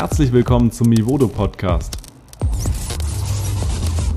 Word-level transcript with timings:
Herzlich 0.00 0.30
willkommen 0.30 0.70
zum 0.70 0.90
Mivodo 0.90 1.26
Podcast. 1.26 1.98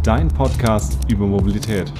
Dein 0.03 0.27
Podcast 0.27 0.99
über 1.09 1.25
Mobilität. 1.25 1.91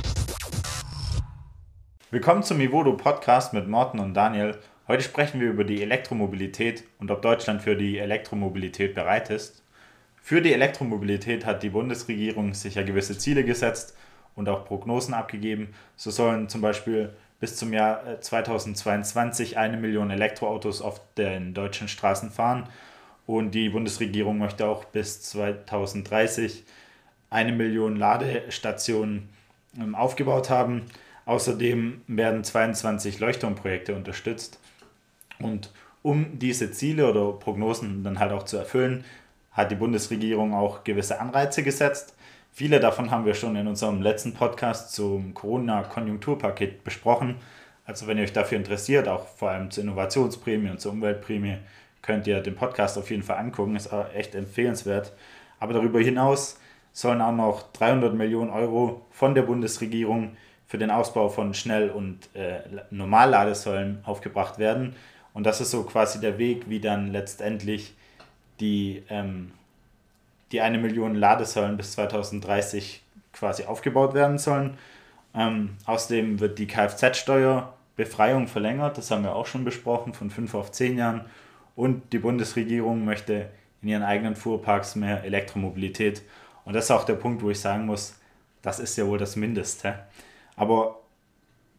Willkommen 2.11 2.43
zum 2.43 2.59
Mivodo 2.59 2.95
Podcast 2.95 3.53
mit 3.53 3.67
Morten 3.67 3.97
und 3.97 4.13
Daniel. 4.13 4.59
Heute 4.87 5.01
sprechen 5.01 5.41
wir 5.41 5.49
über 5.49 5.63
die 5.63 5.81
Elektromobilität 5.81 6.83
und 6.99 7.09
ob 7.09 7.23
Deutschland 7.23 7.63
für 7.63 7.75
die 7.75 7.97
Elektromobilität 7.97 8.93
bereit 8.93 9.31
ist. 9.31 9.63
Für 10.21 10.43
die 10.43 10.53
Elektromobilität 10.53 11.47
hat 11.47 11.63
die 11.63 11.71
Bundesregierung 11.71 12.53
sich 12.53 12.75
ja 12.75 12.83
gewisse 12.83 13.17
Ziele 13.17 13.43
gesetzt 13.43 13.97
und 14.35 14.47
auch 14.47 14.63
Prognosen 14.63 15.15
abgegeben. 15.15 15.73
So 15.95 16.11
sollen 16.11 16.49
zum 16.49 16.61
Beispiel 16.61 17.15
bis 17.39 17.55
zum 17.55 17.73
Jahr 17.73 18.21
2022 18.21 19.53
äh, 19.53 19.55
eine 19.57 19.77
Million 19.77 20.11
Elektroautos 20.11 20.83
auf 20.83 21.01
den 21.17 21.55
deutschen 21.55 21.87
Straßen 21.87 22.29
fahren 22.29 22.69
und 23.37 23.51
die 23.51 23.69
Bundesregierung 23.69 24.39
möchte 24.39 24.67
auch 24.67 24.83
bis 24.83 25.21
2030 25.21 26.65
eine 27.29 27.53
Million 27.53 27.95
Ladestationen 27.95 29.29
ähm, 29.79 29.95
aufgebaut 29.95 30.49
haben. 30.49 30.83
Außerdem 31.25 32.01
werden 32.07 32.43
22 32.43 33.21
Leuchtturmprojekte 33.21 33.95
unterstützt. 33.95 34.59
Und 35.39 35.71
um 36.01 36.39
diese 36.39 36.71
Ziele 36.71 37.09
oder 37.09 37.31
Prognosen 37.31 38.03
dann 38.03 38.19
halt 38.19 38.33
auch 38.33 38.43
zu 38.43 38.57
erfüllen, 38.57 39.05
hat 39.53 39.71
die 39.71 39.75
Bundesregierung 39.75 40.53
auch 40.53 40.83
gewisse 40.83 41.21
Anreize 41.21 41.63
gesetzt. 41.63 42.15
Viele 42.51 42.81
davon 42.81 43.11
haben 43.11 43.25
wir 43.25 43.33
schon 43.33 43.55
in 43.55 43.67
unserem 43.67 44.01
letzten 44.01 44.33
Podcast 44.33 44.93
zum 44.93 45.33
Corona-Konjunkturpaket 45.33 46.83
besprochen. 46.83 47.35
Also 47.85 48.07
wenn 48.07 48.17
ihr 48.17 48.25
euch 48.25 48.33
dafür 48.33 48.57
interessiert, 48.57 49.07
auch 49.07 49.25
vor 49.25 49.51
allem 49.51 49.71
zur 49.71 49.85
Innovationsprämie 49.85 50.69
und 50.69 50.81
zur 50.81 50.91
Umweltprämie, 50.91 51.59
könnt 52.01 52.27
ihr 52.27 52.41
den 52.41 52.55
Podcast 52.55 52.97
auf 52.97 53.09
jeden 53.09 53.23
Fall 53.23 53.37
angucken, 53.37 53.75
ist 53.75 53.89
echt 54.15 54.35
empfehlenswert. 54.35 55.13
Aber 55.59 55.73
darüber 55.73 55.99
hinaus 55.99 56.59
sollen 56.93 57.21
auch 57.21 57.31
noch 57.31 57.71
300 57.73 58.13
Millionen 58.13 58.49
Euro 58.49 59.05
von 59.11 59.35
der 59.35 59.43
Bundesregierung 59.43 60.35
für 60.67 60.77
den 60.77 60.91
Ausbau 60.91 61.29
von 61.29 61.53
Schnell- 61.53 61.89
und 61.89 62.33
äh, 62.33 62.61
Normalladesäulen 62.89 63.99
aufgebracht 64.05 64.57
werden. 64.57 64.95
Und 65.33 65.45
das 65.45 65.61
ist 65.61 65.71
so 65.71 65.83
quasi 65.83 66.19
der 66.19 66.37
Weg, 66.37 66.69
wie 66.69 66.79
dann 66.79 67.11
letztendlich 67.11 67.93
die, 68.59 69.03
ähm, 69.09 69.51
die 70.51 70.61
eine 70.61 70.77
Million 70.77 71.15
Ladesäulen 71.15 71.77
bis 71.77 71.93
2030 71.93 73.01
quasi 73.33 73.65
aufgebaut 73.65 74.13
werden 74.13 74.37
sollen. 74.37 74.77
Ähm, 75.33 75.77
außerdem 75.85 76.39
wird 76.39 76.59
die 76.59 76.67
Kfz-Steuerbefreiung 76.67 78.47
verlängert, 78.47 78.97
das 78.97 79.11
haben 79.11 79.23
wir 79.23 79.35
auch 79.35 79.45
schon 79.45 79.63
besprochen, 79.63 80.13
von 80.13 80.29
5 80.29 80.53
auf 80.55 80.71
10 80.71 80.97
Jahren. 80.97 81.25
Und 81.81 82.13
die 82.13 82.19
Bundesregierung 82.19 83.05
möchte 83.05 83.49
in 83.81 83.87
ihren 83.87 84.03
eigenen 84.03 84.35
Fuhrparks 84.35 84.95
mehr 84.95 85.23
Elektromobilität. 85.23 86.21
Und 86.63 86.75
das 86.75 86.83
ist 86.83 86.91
auch 86.91 87.05
der 87.05 87.15
Punkt, 87.15 87.41
wo 87.41 87.49
ich 87.49 87.59
sagen 87.59 87.87
muss, 87.87 88.19
das 88.61 88.77
ist 88.77 88.95
ja 88.97 89.07
wohl 89.07 89.17
das 89.17 89.35
Mindeste. 89.35 89.95
Aber 90.55 90.99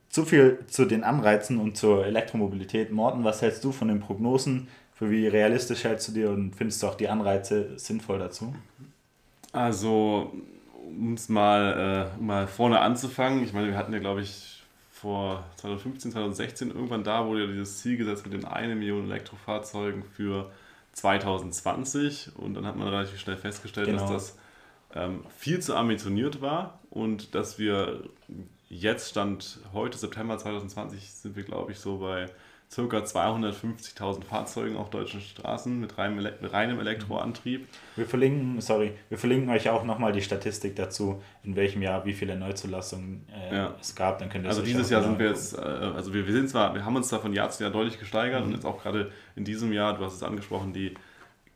zu 0.09 0.25
viel 0.25 0.59
zu 0.67 0.87
den 0.87 1.05
Anreizen 1.05 1.61
und 1.61 1.77
zur 1.77 2.05
Elektromobilität. 2.05 2.91
Morten, 2.91 3.23
was 3.23 3.43
hältst 3.43 3.63
du 3.63 3.71
von 3.71 3.87
den 3.87 4.01
Prognosen? 4.01 4.67
Für 4.93 5.09
wie 5.09 5.29
realistisch 5.29 5.85
hältst 5.85 6.09
du 6.09 6.13
dir 6.13 6.31
und 6.31 6.57
findest 6.57 6.83
du 6.83 6.89
auch 6.89 6.97
die 6.97 7.09
Anreize 7.09 7.79
sinnvoll 7.79 8.19
dazu? 8.19 8.53
Also, 9.53 10.33
um 10.85 11.15
es 11.15 11.29
mal, 11.29 12.11
äh, 12.19 12.21
mal 12.21 12.49
vorne 12.49 12.81
anzufangen, 12.81 13.45
ich 13.45 13.53
meine, 13.53 13.69
wir 13.69 13.77
hatten 13.77 13.93
ja, 13.93 14.01
glaube 14.01 14.23
ich, 14.23 14.52
vor 15.03 15.45
2015, 15.57 16.13
2016 16.13 16.71
irgendwann 16.71 17.03
da 17.03 17.27
wurde 17.27 17.41
ja 17.41 17.47
dieses 17.49 17.79
Ziel 17.79 17.97
gesetzt 17.97 18.25
mit 18.25 18.35
den 18.35 18.45
1 18.45 18.77
Million 18.77 19.11
Elektrofahrzeugen 19.11 20.05
für 20.05 20.53
2020 20.93 22.37
und 22.37 22.55
dann 22.55 22.65
hat 22.65 22.77
man 22.77 22.87
relativ 22.87 23.19
schnell 23.19 23.37
festgestellt, 23.37 23.89
genau. 23.89 24.03
dass 24.03 24.11
das 24.11 24.39
ähm, 24.95 25.25
viel 25.37 25.59
zu 25.59 25.75
ambitioniert 25.75 26.41
war 26.41 26.79
und 26.89 27.35
dass 27.35 27.59
wir 27.59 28.05
jetzt 28.69 29.11
Stand 29.11 29.59
heute, 29.73 29.99
September 29.99 30.39
2020, 30.39 31.11
sind 31.11 31.35
wir 31.35 31.43
glaube 31.43 31.73
ich 31.73 31.81
so 31.81 31.99
bei 31.99 32.27
ca. 32.75 32.81
250.000 32.81 34.25
Fahrzeugen 34.25 34.77
auf 34.77 34.89
deutschen 34.89 35.21
Straßen 35.21 35.79
mit 35.79 35.99
reinem, 35.99 36.27
reinem 36.43 36.81
Elektroantrieb. 36.81 37.69
Wir 37.97 38.07
verlinken, 38.07 38.61
sorry, 38.61 38.93
wir 39.11 39.19
verlinken 39.19 39.51
euch 39.51 39.69
auch 39.69 39.85
nochmal 39.85 40.13
die 40.13 40.23
Statistik 40.23 40.75
dazu, 40.77 41.23
in 41.45 41.55
welchem 41.55 41.83
Jahr 41.83 42.05
wie 42.07 42.15
viele 42.15 42.37
Neuzulassungen 42.37 43.27
äh, 43.31 43.57
ja. 43.57 43.75
es 43.81 43.95
gab. 43.95 44.19
Dann 44.19 44.31
könnt 44.31 44.47
ihr 44.47 44.49
also 44.49 44.63
dieses 44.63 44.89
Jahr 44.89 45.03
sind 45.03 45.19
wir 45.19 45.29
jetzt, 45.29 45.57
äh, 45.57 45.61
also 45.61 46.15
wir, 46.15 46.27
wir 46.27 46.33
sind 46.33 46.49
zwar, 46.49 46.75
wir 46.75 46.85
haben 46.85 46.97
uns 46.97 47.09
da 47.09 47.19
von 47.19 47.35
Jahr 47.35 47.51
zu 47.51 47.63
Jahr 47.63 47.73
deutlich 47.73 47.99
gesteigert 47.99 48.41
mhm. 48.41 48.47
und 48.47 48.55
jetzt 48.55 48.65
auch 48.65 48.83
gerade 48.83 49.13
in 49.37 49.45
diesem 49.45 49.73
Jahr, 49.73 49.97
du 49.97 50.05
hast 50.05 50.15
es 50.15 50.23
angesprochen, 50.23 50.73
die 50.73 50.95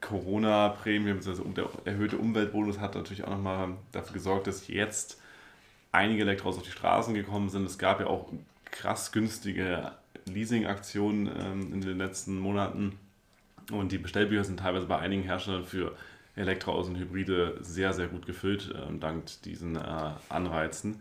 Corona-Prämie, 0.02 1.12
also 1.12 1.32
der 1.44 1.68
erhöhte 1.84 2.18
Umweltbonus 2.18 2.78
hat 2.78 2.94
natürlich 2.94 3.24
auch 3.24 3.30
nochmal 3.30 3.70
dafür 3.92 4.12
gesorgt, 4.12 4.46
dass 4.46 4.68
jetzt 4.68 5.20
einige 5.92 6.22
Elektros 6.22 6.58
auf 6.58 6.62
die 6.62 6.70
Straßen 6.70 7.14
gekommen 7.14 7.48
sind. 7.48 7.64
Es 7.64 7.78
gab 7.78 8.00
ja 8.00 8.06
auch 8.06 8.26
krass 8.70 9.12
günstige 9.12 9.92
Leasing-Aktionen 10.26 11.28
ähm, 11.38 11.72
in 11.72 11.80
den 11.80 11.98
letzten 11.98 12.38
Monaten. 12.38 12.98
Und 13.72 13.92
die 13.92 13.98
Bestellbücher 13.98 14.44
sind 14.44 14.60
teilweise 14.60 14.86
bei 14.86 14.98
einigen 14.98 15.22
Herstellern 15.22 15.64
für 15.64 15.96
Elektroautos 16.36 16.88
und 16.88 16.96
Hybride 16.96 17.58
sehr, 17.60 17.92
sehr 17.92 18.08
gut 18.08 18.26
gefüllt, 18.26 18.74
ähm, 18.86 19.00
dank 19.00 19.24
diesen 19.42 19.76
äh, 19.76 20.10
Anreizen. 20.28 21.00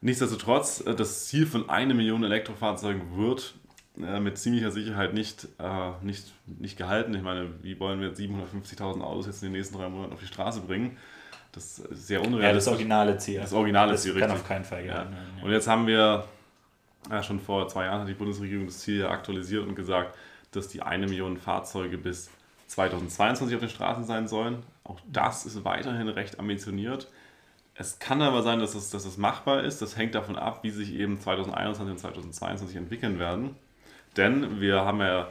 Nichtsdestotrotz, 0.00 0.82
äh, 0.86 0.94
das 0.94 1.26
Ziel 1.26 1.46
von 1.46 1.68
einer 1.70 1.94
Million 1.94 2.22
Elektrofahrzeugen 2.22 3.16
wird 3.16 3.54
äh, 4.00 4.20
mit 4.20 4.38
ziemlicher 4.38 4.70
Sicherheit 4.70 5.14
nicht, 5.14 5.48
äh, 5.58 5.90
nicht, 6.02 6.32
nicht 6.46 6.76
gehalten. 6.76 7.14
Ich 7.14 7.22
meine, 7.22 7.48
wie 7.62 7.80
wollen 7.80 8.00
wir 8.00 8.12
750.000 8.12 9.00
Autos 9.00 9.26
jetzt 9.26 9.42
in 9.42 9.48
den 9.48 9.58
nächsten 9.58 9.76
drei 9.76 9.88
Monaten 9.88 10.12
auf 10.12 10.20
die 10.20 10.26
Straße 10.26 10.60
bringen? 10.60 10.96
Das 11.52 11.78
ist 11.78 12.06
sehr 12.06 12.20
unrealistisch. 12.20 12.44
Ja, 12.44 12.52
das 12.52 12.68
originale 12.68 13.18
Ziel. 13.18 13.40
Das 13.40 13.52
originale 13.52 13.92
das 13.92 14.02
Ziel, 14.02 14.12
kann 14.12 14.24
richtig. 14.24 14.40
auf 14.40 14.46
keinen 14.48 14.64
Fall 14.64 14.84
gehalten 14.84 15.14
ja. 15.14 15.44
Und 15.44 15.50
jetzt 15.50 15.66
haben 15.66 15.86
wir 15.86 16.24
ja, 17.10 17.22
schon 17.22 17.40
vor 17.40 17.68
zwei 17.68 17.86
Jahren 17.86 18.02
hat 18.02 18.08
die 18.08 18.14
Bundesregierung 18.14 18.66
das 18.66 18.80
Ziel 18.80 19.06
aktualisiert 19.06 19.66
und 19.66 19.74
gesagt, 19.74 20.16
dass 20.52 20.68
die 20.68 20.82
eine 20.82 21.06
Million 21.06 21.36
Fahrzeuge 21.36 21.98
bis 21.98 22.30
2022 22.68 23.54
auf 23.54 23.60
den 23.60 23.70
Straßen 23.70 24.04
sein 24.04 24.28
sollen. 24.28 24.62
Auch 24.84 25.00
das 25.10 25.46
ist 25.46 25.64
weiterhin 25.64 26.08
recht 26.08 26.38
ambitioniert. 26.38 27.08
Es 27.74 27.98
kann 27.98 28.22
aber 28.22 28.42
sein, 28.42 28.58
dass 28.58 28.74
es, 28.74 28.90
dass 28.90 29.04
es 29.04 29.16
machbar 29.18 29.62
ist. 29.62 29.80
Das 29.80 29.96
hängt 29.96 30.14
davon 30.14 30.36
ab, 30.36 30.60
wie 30.62 30.70
sich 30.70 30.94
eben 30.94 31.20
2021 31.20 31.92
und 31.92 31.98
2022 31.98 32.76
entwickeln 32.76 33.18
werden. 33.18 33.54
Denn 34.16 34.60
wir 34.60 34.80
haben 34.80 35.00
ja 35.00 35.28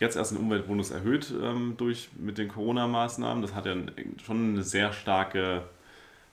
jetzt 0.00 0.16
erst 0.16 0.32
den 0.32 0.38
Umweltbonus 0.38 0.90
erhöht 0.90 1.32
ähm, 1.40 1.74
durch, 1.76 2.08
mit 2.16 2.36
den 2.38 2.48
Corona-Maßnahmen. 2.48 3.42
Das 3.42 3.54
hat 3.54 3.66
ja 3.66 3.76
schon 4.24 4.54
eine 4.54 4.62
sehr 4.62 4.92
starke 4.92 5.62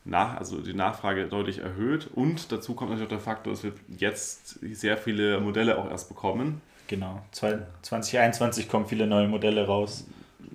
nach, 0.03 0.38
also 0.38 0.59
die 0.59 0.73
Nachfrage 0.73 1.28
deutlich 1.28 1.59
erhöht. 1.59 2.07
Und 2.13 2.51
dazu 2.51 2.73
kommt 2.73 2.91
natürlich 2.91 3.07
auch 3.07 3.16
der 3.16 3.19
Faktor, 3.19 3.53
dass 3.53 3.63
wir 3.63 3.73
jetzt 3.97 4.59
sehr 4.62 4.97
viele 4.97 5.39
Modelle 5.39 5.78
auch 5.78 5.89
erst 5.89 6.09
bekommen. 6.09 6.62
Genau, 6.88 7.22
2021 7.31 8.67
kommen 8.67 8.85
viele 8.85 9.07
neue 9.07 9.28
Modelle 9.28 9.66
raus. 9.66 10.06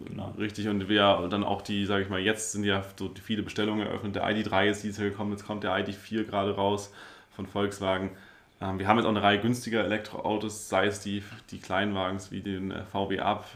Genau. 0.04 0.34
Richtig, 0.38 0.68
und 0.68 0.88
wir 0.88 1.28
dann 1.30 1.44
auch 1.44 1.62
die, 1.62 1.86
sage 1.86 2.02
ich 2.02 2.10
mal, 2.10 2.20
jetzt 2.20 2.52
sind 2.52 2.64
ja 2.64 2.84
so 2.96 3.10
viele 3.22 3.42
Bestellungen 3.42 3.86
eröffnet. 3.86 4.16
Der 4.16 4.26
ID3 4.26 4.66
ist 4.66 4.82
dieses 4.82 4.98
Jahr 4.98 5.08
gekommen, 5.08 5.32
jetzt 5.32 5.46
kommt 5.46 5.64
der 5.64 5.72
ID4 5.72 6.24
gerade 6.24 6.54
raus 6.54 6.92
von 7.34 7.46
Volkswagen. 7.46 8.10
Ähm, 8.60 8.78
wir 8.78 8.88
haben 8.88 8.98
jetzt 8.98 9.06
auch 9.06 9.10
eine 9.10 9.22
Reihe 9.22 9.40
günstiger 9.40 9.84
Elektroautos, 9.84 10.68
sei 10.68 10.86
es 10.86 11.00
die, 11.00 11.22
die 11.50 11.58
Kleinwagens 11.58 12.30
wie 12.30 12.40
den 12.40 12.70
äh, 12.70 12.84
VW 12.84 13.20
Up. 13.20 13.46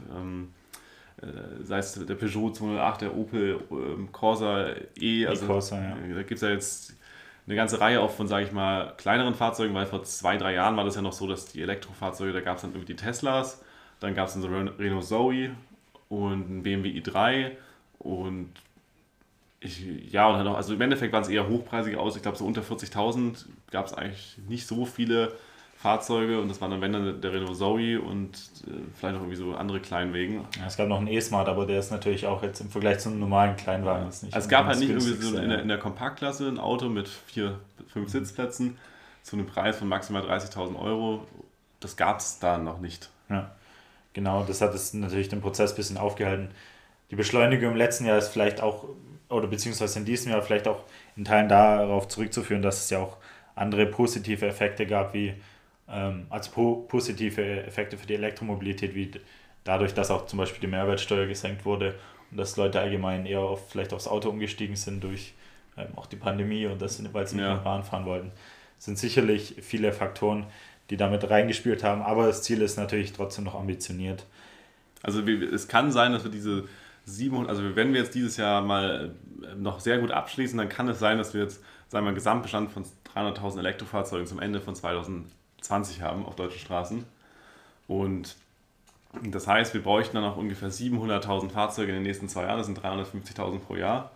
Äh, 1.22 1.64
sei 1.64 1.78
es 1.78 1.92
der 1.94 2.14
Peugeot 2.14 2.52
208, 2.52 3.02
der 3.02 3.16
Opel 3.16 3.60
ähm, 3.70 4.10
Corsa 4.12 4.74
E. 4.98 5.26
Also, 5.26 5.46
Corsa, 5.46 5.80
ja. 5.80 5.96
Da 6.14 6.22
gibt 6.22 6.32
es 6.32 6.40
ja 6.40 6.50
jetzt 6.50 6.94
eine 7.46 7.56
ganze 7.56 7.80
Reihe 7.80 8.00
auch 8.00 8.10
von, 8.10 8.28
sage 8.28 8.46
ich 8.46 8.52
mal, 8.52 8.94
kleineren 8.96 9.34
Fahrzeugen, 9.34 9.74
weil 9.74 9.86
vor 9.86 10.02
zwei, 10.04 10.36
drei 10.36 10.54
Jahren 10.54 10.76
war 10.76 10.84
das 10.84 10.94
ja 10.94 11.02
noch 11.02 11.12
so, 11.12 11.26
dass 11.26 11.46
die 11.46 11.62
Elektrofahrzeuge, 11.62 12.32
da 12.32 12.40
gab 12.40 12.56
es 12.56 12.62
dann 12.62 12.70
irgendwie 12.70 12.94
die 12.94 12.96
Teslas, 12.96 13.62
dann 13.98 14.14
gab 14.14 14.28
es 14.28 14.34
dann 14.34 14.42
so 14.42 14.48
Renault 14.48 15.04
Zoe 15.04 15.50
und 16.08 16.50
ein 16.50 16.62
BMW 16.62 16.90
i3 17.00 17.52
und 17.98 18.52
ich, 19.60 19.84
ja, 20.10 20.26
und 20.28 20.36
dann 20.36 20.44
noch, 20.44 20.56
also 20.56 20.72
im 20.72 20.80
Endeffekt 20.80 21.12
waren 21.12 21.22
es 21.22 21.28
eher 21.28 21.46
hochpreisige 21.46 22.00
aus. 22.00 22.16
Ich 22.16 22.22
glaube, 22.22 22.38
so 22.38 22.46
unter 22.46 22.62
40.000 22.62 23.44
gab 23.70 23.86
es 23.86 23.92
eigentlich 23.92 24.38
nicht 24.48 24.66
so 24.66 24.86
viele 24.86 25.32
Fahrzeuge 25.80 26.38
und 26.38 26.48
das 26.48 26.60
waren 26.60 26.72
dann, 26.72 26.82
wenn 26.82 26.92
dann 26.92 27.22
der 27.22 27.32
Renault 27.32 27.56
Zoe 27.56 27.98
und 27.98 28.34
äh, 28.66 28.70
vielleicht 28.94 29.14
noch 29.14 29.22
irgendwie 29.22 29.36
so 29.36 29.54
andere 29.54 29.80
Kleinwegen. 29.80 30.44
Ja, 30.58 30.66
es 30.66 30.76
gab 30.76 30.88
noch 30.88 30.98
einen 30.98 31.08
E-Smart, 31.08 31.48
aber 31.48 31.64
der 31.64 31.78
ist 31.78 31.90
natürlich 31.90 32.26
auch 32.26 32.42
jetzt 32.42 32.60
im 32.60 32.68
Vergleich 32.68 32.98
zu 32.98 33.08
einem 33.08 33.18
normalen 33.18 33.56
Kleinwagen 33.56 34.02
ja. 34.02 34.08
nicht. 34.08 34.34
Also 34.34 34.44
es 34.44 34.48
gab 34.50 34.66
halt 34.66 34.78
nicht 34.78 34.90
irgendwie 34.90 35.14
so 35.14 35.38
in 35.38 35.48
der, 35.48 35.62
in 35.62 35.68
der 35.68 35.78
Kompaktklasse 35.78 36.46
ein 36.48 36.58
Auto 36.58 36.90
mit 36.90 37.08
vier, 37.08 37.58
fünf 37.88 38.10
Sitzplätzen 38.10 38.76
zu 39.22 39.36
einem 39.36 39.46
Preis 39.46 39.78
von 39.78 39.88
maximal 39.88 40.22
30.000 40.22 40.78
Euro. 40.78 41.26
Das 41.80 41.96
gab 41.96 42.18
es 42.18 42.38
da 42.38 42.58
noch 42.58 42.80
nicht. 42.80 43.08
Ja, 43.30 43.50
genau, 44.12 44.44
das 44.44 44.60
hat 44.60 44.74
es 44.74 44.92
natürlich 44.92 45.30
den 45.30 45.40
Prozess 45.40 45.72
ein 45.72 45.76
bisschen 45.76 45.96
aufgehalten. 45.96 46.50
Die 47.10 47.16
Beschleunigung 47.16 47.70
im 47.70 47.76
letzten 47.76 48.04
Jahr 48.04 48.18
ist 48.18 48.28
vielleicht 48.28 48.60
auch, 48.60 48.84
oder 49.30 49.46
beziehungsweise 49.46 49.98
in 49.98 50.04
diesem 50.04 50.30
Jahr 50.30 50.42
vielleicht 50.42 50.68
auch 50.68 50.82
in 51.16 51.24
Teilen 51.24 51.48
darauf 51.48 52.06
zurückzuführen, 52.06 52.60
dass 52.60 52.84
es 52.84 52.90
ja 52.90 52.98
auch 52.98 53.16
andere 53.54 53.86
positive 53.86 54.46
Effekte 54.46 54.84
gab, 54.86 55.14
wie 55.14 55.34
ähm, 55.92 56.26
als 56.30 56.48
po 56.48 56.86
positive 56.88 57.64
Effekte 57.64 57.98
für 57.98 58.06
die 58.06 58.14
Elektromobilität, 58.14 58.94
wie 58.94 59.10
dadurch, 59.64 59.94
dass 59.94 60.10
auch 60.10 60.26
zum 60.26 60.38
Beispiel 60.38 60.60
die 60.60 60.66
Mehrwertsteuer 60.66 61.26
gesenkt 61.26 61.64
wurde 61.64 61.94
und 62.30 62.36
dass 62.36 62.56
Leute 62.56 62.80
allgemein 62.80 63.26
eher 63.26 63.40
auf, 63.40 63.70
vielleicht 63.70 63.92
aufs 63.92 64.08
Auto 64.08 64.28
umgestiegen 64.30 64.76
sind 64.76 65.02
durch 65.02 65.34
ähm, 65.76 65.88
auch 65.96 66.06
die 66.06 66.16
Pandemie 66.16 66.66
und 66.66 66.80
das, 66.80 67.02
weil 67.12 67.26
sie 67.26 67.36
nicht 67.36 67.44
ja. 67.44 67.54
mehr 67.54 67.62
Bahn 67.62 67.84
fahren 67.84 68.06
wollten. 68.06 68.32
Sind 68.78 68.98
sicherlich 68.98 69.56
viele 69.60 69.92
Faktoren, 69.92 70.46
die 70.88 70.96
damit 70.96 71.28
reingespielt 71.28 71.84
haben, 71.84 72.02
aber 72.02 72.26
das 72.26 72.42
Ziel 72.42 72.62
ist 72.62 72.76
natürlich 72.76 73.12
trotzdem 73.12 73.44
noch 73.44 73.54
ambitioniert. 73.54 74.26
Also 75.02 75.20
es 75.22 75.68
kann 75.68 75.92
sein, 75.92 76.12
dass 76.12 76.24
wir 76.24 76.30
diese 76.30 76.64
700, 77.04 77.50
also 77.50 77.76
wenn 77.76 77.92
wir 77.92 78.00
jetzt 78.00 78.14
dieses 78.14 78.36
Jahr 78.36 78.62
mal 78.62 79.14
äh, 79.42 79.54
noch 79.56 79.80
sehr 79.80 79.98
gut 79.98 80.10
abschließen, 80.10 80.58
dann 80.58 80.68
kann 80.68 80.88
es 80.88 80.98
sein, 80.98 81.18
dass 81.18 81.34
wir 81.34 81.42
jetzt, 81.42 81.62
sagen 81.88 82.04
wir, 82.04 82.08
einen 82.08 82.14
Gesamtbestand 82.14 82.70
von 82.70 82.84
300.000 83.14 83.58
Elektrofahrzeugen 83.58 84.26
zum 84.26 84.40
Ende 84.40 84.60
von 84.60 84.74
2020 85.62 86.02
haben 86.02 86.26
auf 86.26 86.36
deutschen 86.36 86.60
Straßen. 86.60 87.04
Und 87.88 88.36
das 89.22 89.46
heißt, 89.46 89.74
wir 89.74 89.82
bräuchten 89.82 90.14
dann 90.14 90.24
noch 90.24 90.36
ungefähr 90.36 90.70
700.000 90.70 91.50
Fahrzeuge 91.50 91.90
in 91.90 91.96
den 91.96 92.04
nächsten 92.04 92.28
zwei 92.28 92.44
Jahren, 92.44 92.58
das 92.58 92.66
sind 92.66 92.78
350.000 92.78 93.58
pro 93.58 93.76
Jahr. 93.76 94.12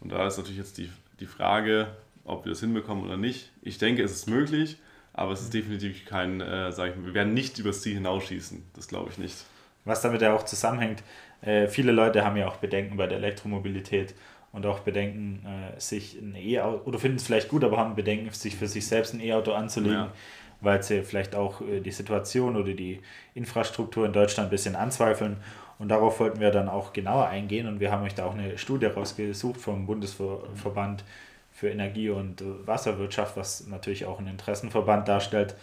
Und 0.00 0.12
da 0.12 0.26
ist 0.26 0.38
natürlich 0.38 0.58
jetzt 0.58 0.78
die, 0.78 0.90
die 1.20 1.26
Frage, 1.26 1.88
ob 2.24 2.44
wir 2.44 2.50
das 2.50 2.60
hinbekommen 2.60 3.04
oder 3.04 3.16
nicht. 3.16 3.50
Ich 3.62 3.78
denke, 3.78 4.02
es 4.02 4.12
ist 4.12 4.28
möglich, 4.28 4.78
aber 5.12 5.32
es 5.32 5.42
ist 5.42 5.52
definitiv 5.52 6.04
kein, 6.06 6.40
äh, 6.40 6.72
sage 6.72 6.92
ich 6.92 6.96
mal, 6.96 7.06
wir 7.06 7.14
werden 7.14 7.34
nicht 7.34 7.58
übers 7.58 7.82
Ziel 7.82 7.94
hinausschießen. 7.94 8.64
Das 8.74 8.88
glaube 8.88 9.10
ich 9.10 9.18
nicht. 9.18 9.36
Was 9.84 10.02
damit 10.02 10.22
ja 10.22 10.34
auch 10.34 10.44
zusammenhängt, 10.44 11.02
äh, 11.40 11.68
viele 11.68 11.92
Leute 11.92 12.24
haben 12.24 12.36
ja 12.36 12.48
auch 12.48 12.56
Bedenken 12.56 12.96
bei 12.96 13.06
der 13.06 13.18
Elektromobilität 13.18 14.14
und 14.52 14.66
auch 14.66 14.80
Bedenken, 14.80 15.44
äh, 15.44 15.80
sich 15.80 16.18
ein 16.20 16.34
E-Auto, 16.34 16.88
oder 16.88 16.98
finden 16.98 17.16
es 17.16 17.24
vielleicht 17.24 17.48
gut, 17.48 17.64
aber 17.64 17.76
haben 17.76 17.94
Bedenken, 17.94 18.30
sich 18.32 18.56
für 18.56 18.66
sich 18.66 18.86
selbst 18.86 19.14
ein 19.14 19.20
E-Auto 19.20 19.52
anzulegen, 19.52 19.94
ja. 19.94 20.12
weil 20.60 20.82
sie 20.82 21.02
vielleicht 21.02 21.34
auch 21.34 21.60
äh, 21.60 21.80
die 21.80 21.90
Situation 21.90 22.56
oder 22.56 22.72
die 22.72 23.00
Infrastruktur 23.34 24.06
in 24.06 24.12
Deutschland 24.12 24.48
ein 24.48 24.50
bisschen 24.50 24.76
anzweifeln. 24.76 25.36
Und 25.78 25.90
darauf 25.90 26.18
wollten 26.18 26.40
wir 26.40 26.50
dann 26.50 26.68
auch 26.68 26.92
genauer 26.92 27.28
eingehen 27.28 27.68
und 27.68 27.78
wir 27.78 27.92
haben 27.92 28.02
euch 28.02 28.14
da 28.14 28.24
auch 28.24 28.34
eine 28.34 28.58
Studie 28.58 28.86
rausgesucht 28.86 29.60
vom 29.60 29.86
Bundesverband 29.86 31.04
für 31.52 31.68
Energie 31.68 32.10
und 32.10 32.42
Wasserwirtschaft, 32.66 33.36
was 33.36 33.66
natürlich 33.68 34.04
auch 34.06 34.18
ein 34.18 34.26
Interessenverband 34.26 35.06
darstellt. 35.06 35.54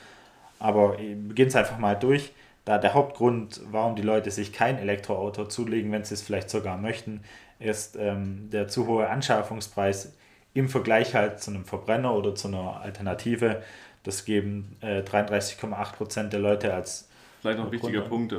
Aber 0.60 1.00
äh, 1.00 1.16
beginnt 1.16 1.50
es 1.50 1.56
einfach 1.56 1.80
mal 1.80 1.96
durch 1.96 2.32
da 2.66 2.80
der 2.80 2.96
Hauptgrund, 2.96 3.62
warum 3.72 3.96
die 3.96 4.02
Leute 4.02 4.32
sich 4.32 4.52
kein 4.52 4.80
Elektroauto 4.80 5.46
zulegen, 5.46 5.92
wenn 5.92 6.04
sie 6.04 6.16
es 6.16 6.24
vielleicht 6.24 6.50
sogar 6.50 6.78
möchten, 6.78 7.22
ist 7.66 7.96
ähm, 7.96 8.50
der 8.52 8.68
zu 8.68 8.88
hohe 8.88 9.10
Anschaffungspreis 9.10 10.14
im 10.54 10.70
Vergleich 10.70 11.16
halt 11.16 11.42
zu 11.42 11.52
einem 11.52 11.66
Verbrenner 11.66 12.16
oder 12.16 12.36
zu 12.36 12.48
einer 12.48 12.82
Alternative. 12.82 13.62
Das 14.04 14.24
geben 14.26 14.78
äh, 14.82 15.02
33,8 15.02 15.94
Prozent 15.94 16.34
der 16.34 16.40
Leute 16.40 16.74
als 16.74 17.10
Vielleicht 17.42 17.60
noch 17.60 17.66
ein 17.68 17.72
wichtiger 17.72 18.02
Punkt, 18.02 18.34
äh, 18.34 18.38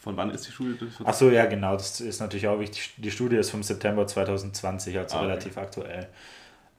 von 0.00 0.16
wann 0.16 0.30
ist 0.30 0.48
die 0.48 0.50
Studie? 0.50 0.78
Achso, 1.04 1.30
ja, 1.30 1.46
genau, 1.46 1.74
das 1.74 2.00
ist 2.00 2.18
natürlich 2.20 2.48
auch 2.48 2.58
wichtig. 2.58 2.94
Die 2.96 3.12
Studie 3.12 3.36
ist 3.36 3.50
vom 3.50 3.62
September 3.62 4.04
2020, 4.04 4.98
also 4.98 5.14
ah, 5.14 5.20
okay. 5.20 5.28
relativ 5.28 5.58
aktuell. 5.58 6.08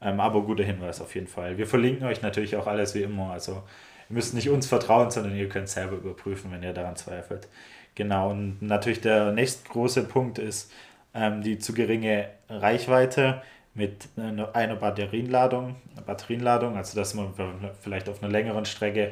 Ähm, 0.02 0.20
aber 0.20 0.42
guter 0.42 0.66
Hinweis 0.66 1.00
auf 1.00 1.16
jeden 1.16 1.28
Fall. 1.28 1.58
Wir 1.58 1.66
verlinken 1.66 2.06
euch 2.06 2.22
natürlich 2.22 2.58
auch 2.58 2.68
alles 2.68 2.96
wie 2.96 3.04
immer. 3.04 3.32
Also 3.32 3.54
ihr 3.54 4.14
müsst 4.14 4.34
nicht 4.34 4.50
uns 4.50 4.68
vertrauen, 4.68 5.10
sondern 5.10 5.38
ihr 5.38 5.48
könnt 5.48 5.70
selber 5.70 5.96
überprüfen, 5.96 6.52
wenn 6.52 6.64
ihr 6.64 6.74
daran 6.74 6.98
zweifelt. 6.98 7.48
Genau, 7.96 8.30
und 8.30 8.62
natürlich 8.62 9.02
der 9.02 9.32
nächste 9.32 9.70
große 9.70 10.04
Punkt 10.04 10.38
ist 10.40 10.72
ähm, 11.18 11.42
die 11.42 11.58
zu 11.58 11.74
geringe 11.74 12.30
Reichweite 12.48 13.42
mit 13.74 14.08
einer 14.18 14.76
Batterienladung, 14.76 15.76
Batterienladung, 16.06 16.78
also 16.78 16.98
dass 16.98 17.14
man 17.14 17.34
vielleicht 17.82 18.10
auf 18.10 18.24
einer 18.24 18.32
längeren 18.32 18.66
Strecke 18.66 19.12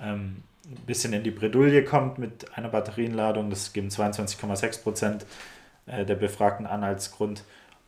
ähm, 0.00 0.42
ein 0.66 0.86
bisschen 0.86 1.12
in 1.12 1.22
die 1.22 1.30
Bredouille 1.30 1.84
kommt 1.84 2.18
mit 2.18 2.56
einer 2.56 2.68
Batterienladung. 2.68 3.50
Das 3.50 3.72
geben 3.72 3.88
22,6 3.88 4.82
Prozent 4.82 5.26
äh, 5.86 6.04
der 6.04 6.14
Befragten 6.14 6.66
an 6.66 6.82
als 6.84 7.12
Grund. 7.12 7.44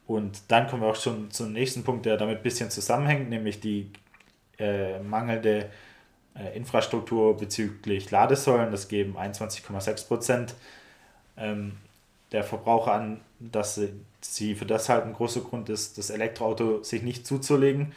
Und 0.06 0.42
dann 0.48 0.68
kommen 0.68 0.82
wir 0.82 0.88
auch 0.88 0.96
schon 0.96 1.30
zum 1.30 1.52
nächsten 1.52 1.82
Punkt, 1.82 2.06
der 2.06 2.16
damit 2.16 2.38
ein 2.38 2.42
bisschen 2.42 2.70
zusammenhängt, 2.70 3.28
nämlich 3.28 3.60
die 3.60 3.90
äh, 4.58 4.98
mangelnde 5.00 5.70
äh, 6.34 6.56
Infrastruktur 6.56 7.36
bezüglich 7.36 8.10
Ladesäulen. 8.10 8.70
Das 8.70 8.88
geben 8.88 9.16
21,6 9.16 10.06
Prozent 10.06 10.54
ähm, 11.36 11.76
der 12.32 12.44
Verbraucher 12.44 12.92
an, 12.92 13.20
dass 13.38 13.80
sie 14.20 14.54
für 14.54 14.66
das 14.66 14.88
halt 14.88 15.04
ein 15.04 15.12
großer 15.12 15.40
Grund 15.40 15.68
ist, 15.68 15.98
das 15.98 16.10
Elektroauto 16.10 16.82
sich 16.82 17.02
nicht 17.02 17.26
zuzulegen. 17.26 17.92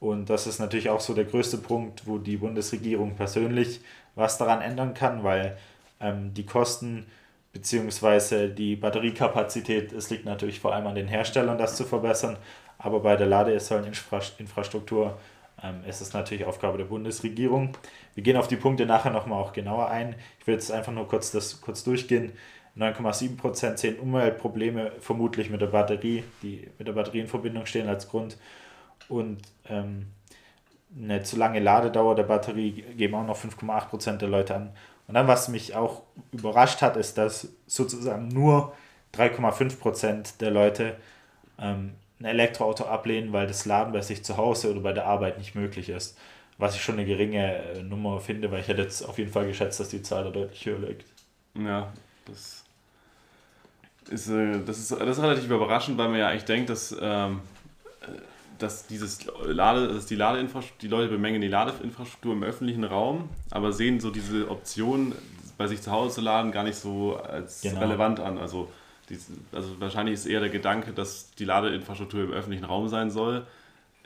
Und 0.00 0.28
das 0.28 0.46
ist 0.46 0.58
natürlich 0.58 0.90
auch 0.90 1.00
so 1.00 1.14
der 1.14 1.24
größte 1.24 1.58
Punkt, 1.58 2.06
wo 2.06 2.18
die 2.18 2.36
Bundesregierung 2.36 3.16
persönlich 3.16 3.80
was 4.14 4.38
daran 4.38 4.60
ändern 4.60 4.94
kann, 4.94 5.24
weil 5.24 5.56
ähm, 6.00 6.34
die 6.34 6.44
Kosten 6.44 7.06
bzw. 7.52 8.48
die 8.48 8.76
Batteriekapazität, 8.76 9.92
es 9.92 10.10
liegt 10.10 10.24
natürlich 10.24 10.60
vor 10.60 10.74
allem 10.74 10.86
an 10.86 10.94
den 10.94 11.08
Herstellern, 11.08 11.58
das 11.58 11.76
zu 11.76 11.84
verbessern, 11.84 12.36
aber 12.78 13.00
bei 13.00 13.16
der 13.16 13.26
Ladesäuleninfrastruktur 13.26 15.18
ähm, 15.62 15.82
ist 15.88 16.00
es 16.00 16.12
natürlich 16.12 16.44
Aufgabe 16.44 16.78
der 16.78 16.84
Bundesregierung. 16.84 17.76
Wir 18.14 18.22
gehen 18.22 18.36
auf 18.36 18.48
die 18.48 18.56
Punkte 18.56 18.86
nachher 18.86 19.10
nochmal 19.10 19.42
auch 19.42 19.52
genauer 19.52 19.88
ein. 19.88 20.14
Ich 20.40 20.46
will 20.46 20.54
jetzt 20.54 20.70
einfach 20.70 20.92
nur 20.92 21.08
kurz 21.08 21.30
das 21.30 21.60
kurz 21.60 21.84
durchgehen. 21.84 22.32
9,7% 22.78 23.76
sehen 23.76 23.98
Umweltprobleme 23.98 24.92
vermutlich 25.00 25.50
mit 25.50 25.62
der 25.62 25.68
Batterie, 25.68 26.24
die 26.42 26.68
mit 26.78 26.86
der 26.86 26.92
Batterie 26.92 27.20
in 27.20 27.28
Verbindung 27.28 27.64
stehen 27.66 27.88
als 27.88 28.08
Grund. 28.08 28.36
Und 29.08 29.40
ähm, 29.68 30.08
eine 30.96 31.22
zu 31.22 31.36
lange 31.36 31.60
Ladedauer 31.60 32.14
der 32.14 32.24
Batterie 32.24 32.82
geben 32.96 33.14
auch 33.14 33.26
noch 33.26 33.38
5,8% 33.38 34.18
der 34.18 34.28
Leute 34.28 34.54
an. 34.54 34.72
Und 35.08 35.14
dann, 35.14 35.26
was 35.26 35.48
mich 35.48 35.74
auch 35.74 36.02
überrascht 36.32 36.82
hat, 36.82 36.96
ist, 36.96 37.16
dass 37.16 37.48
sozusagen 37.66 38.28
nur 38.28 38.72
3,5% 39.14 40.38
der 40.38 40.50
Leute 40.50 40.96
ähm, 41.58 41.94
ein 42.20 42.24
Elektroauto 42.24 42.84
ablehnen, 42.84 43.32
weil 43.32 43.46
das 43.46 43.66
Laden 43.66 43.92
bei 43.92 44.00
sich 44.00 44.24
zu 44.24 44.36
Hause 44.36 44.70
oder 44.70 44.80
bei 44.80 44.92
der 44.92 45.06
Arbeit 45.06 45.38
nicht 45.38 45.54
möglich 45.54 45.88
ist. 45.88 46.18
Was 46.58 46.74
ich 46.74 46.82
schon 46.82 46.96
eine 46.96 47.06
geringe 47.06 47.56
äh, 47.56 47.82
Nummer 47.82 48.20
finde, 48.20 48.50
weil 48.50 48.60
ich 48.60 48.68
hätte 48.68 48.82
jetzt 48.82 49.02
auf 49.02 49.18
jeden 49.18 49.30
Fall 49.30 49.46
geschätzt, 49.46 49.78
dass 49.78 49.90
die 49.90 50.02
Zahl 50.02 50.24
da 50.24 50.30
deutlich 50.30 50.64
höher 50.66 50.78
liegt. 50.78 51.04
Ja, 51.54 51.92
das 52.24 52.65
ist, 54.08 54.28
äh, 54.28 54.60
das 54.64 54.78
ist, 54.78 54.92
das 54.92 55.18
ist 55.18 55.22
relativ 55.22 55.50
überraschend, 55.50 55.98
weil 55.98 56.08
man 56.08 56.18
ja 56.18 56.28
eigentlich 56.28 56.44
denkt, 56.44 56.70
dass, 56.70 56.96
ähm, 57.00 57.40
dass 58.58 58.86
dieses 58.86 59.26
Lade, 59.44 59.88
dass 59.88 60.06
die 60.06 60.16
Ladeinfrastruktur, 60.16 60.80
die 60.80 60.88
Leute 60.88 61.08
bemängeln 61.08 61.42
die 61.42 61.48
Ladeinfrastruktur 61.48 62.32
im 62.32 62.42
öffentlichen 62.42 62.84
Raum, 62.84 63.28
aber 63.50 63.72
sehen 63.72 64.00
so 64.00 64.10
diese 64.10 64.50
Option, 64.50 65.14
bei 65.58 65.66
sich 65.66 65.80
zu 65.80 65.90
Hause 65.90 66.16
zu 66.16 66.20
laden, 66.20 66.52
gar 66.52 66.64
nicht 66.64 66.76
so 66.76 67.16
als 67.16 67.62
genau. 67.62 67.80
relevant 67.80 68.20
an. 68.20 68.38
Also 68.38 68.68
die, 69.08 69.18
also 69.52 69.80
wahrscheinlich 69.80 70.14
ist 70.14 70.26
eher 70.26 70.40
der 70.40 70.50
Gedanke, 70.50 70.92
dass 70.92 71.30
die 71.32 71.44
Ladeinfrastruktur 71.44 72.24
im 72.24 72.32
öffentlichen 72.32 72.64
Raum 72.64 72.88
sein 72.88 73.10
soll. 73.10 73.46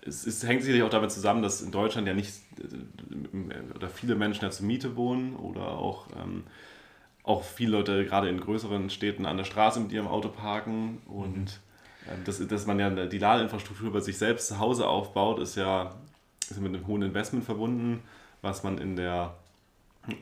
Es, 0.02 0.26
es 0.26 0.46
hängt 0.46 0.62
sicherlich 0.62 0.82
auch 0.82 0.90
damit 0.90 1.10
zusammen, 1.10 1.42
dass 1.42 1.60
in 1.60 1.72
Deutschland 1.72 2.06
ja 2.06 2.14
nicht 2.14 2.34
äh, 2.58 3.74
oder 3.74 3.88
viele 3.88 4.14
Menschen 4.14 4.44
ja 4.44 4.50
zur 4.50 4.66
Miete 4.66 4.96
wohnen 4.96 5.36
oder 5.36 5.68
auch, 5.72 6.06
ähm, 6.22 6.44
auch 7.22 7.44
viele 7.44 7.72
Leute 7.72 8.04
gerade 8.04 8.28
in 8.28 8.40
größeren 8.40 8.90
Städten 8.90 9.26
an 9.26 9.36
der 9.36 9.44
Straße 9.44 9.80
mit 9.80 9.92
ihrem 9.92 10.08
Auto 10.08 10.28
parken 10.28 10.98
und 11.06 11.36
mhm. 11.36 11.46
ähm, 12.10 12.24
dass, 12.24 12.46
dass 12.46 12.66
man 12.66 12.78
ja 12.78 12.90
die 12.90 13.18
Ladeinfrastruktur 13.18 13.92
bei 13.92 14.00
sich 14.00 14.18
selbst 14.18 14.48
zu 14.48 14.58
Hause 14.58 14.88
aufbaut, 14.88 15.38
ist 15.38 15.56
ja 15.56 15.94
ist 16.50 16.60
mit 16.60 16.74
einem 16.74 16.86
hohen 16.86 17.02
Investment 17.02 17.44
verbunden, 17.44 18.02
was 18.42 18.62
man 18.62 18.78
in 18.78 18.96
der 18.96 19.34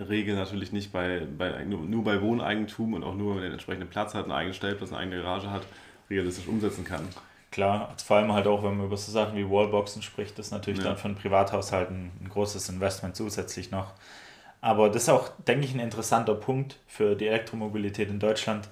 Regel 0.08 0.34
natürlich 0.36 0.72
nicht 0.72 0.92
bei, 0.92 1.26
bei 1.38 1.64
nur, 1.64 2.04
bei 2.04 2.20
Wohneigentum 2.20 2.94
und 2.94 3.04
auch 3.04 3.14
nur, 3.14 3.30
wenn 3.30 3.36
man 3.36 3.42
den 3.44 3.52
entsprechenden 3.52 3.88
Platz 3.88 4.14
hat, 4.14 4.24
einen 4.24 4.32
eigenen 4.32 4.54
Stellplatz, 4.54 4.90
eine 4.90 5.00
eigene 5.00 5.22
Garage 5.22 5.50
hat, 5.50 5.62
realistisch 6.10 6.48
umsetzen 6.48 6.84
kann. 6.84 7.08
Klar, 7.50 7.94
vor 8.04 8.18
allem 8.18 8.32
halt 8.32 8.46
auch, 8.46 8.62
wenn 8.62 8.76
man 8.76 8.86
über 8.86 8.96
so 8.96 9.10
Sachen 9.10 9.36
wie 9.36 9.48
Wallboxen 9.48 10.02
spricht, 10.02 10.38
das 10.38 10.46
ist 10.46 10.52
natürlich 10.52 10.80
ja. 10.80 10.86
dann 10.86 10.96
für 10.96 11.06
einen 11.06 11.16
Privathaushalt 11.16 11.90
ein, 11.90 12.10
ein 12.22 12.28
großes 12.28 12.68
Investment 12.68 13.16
zusätzlich 13.16 13.70
noch. 13.70 13.94
Aber 14.60 14.88
das 14.88 15.04
ist 15.04 15.08
auch, 15.08 15.30
denke 15.46 15.64
ich, 15.64 15.74
ein 15.74 15.80
interessanter 15.80 16.34
Punkt 16.34 16.78
für 16.86 17.14
die 17.14 17.28
Elektromobilität 17.28 18.08
in 18.08 18.18
Deutschland, 18.18 18.68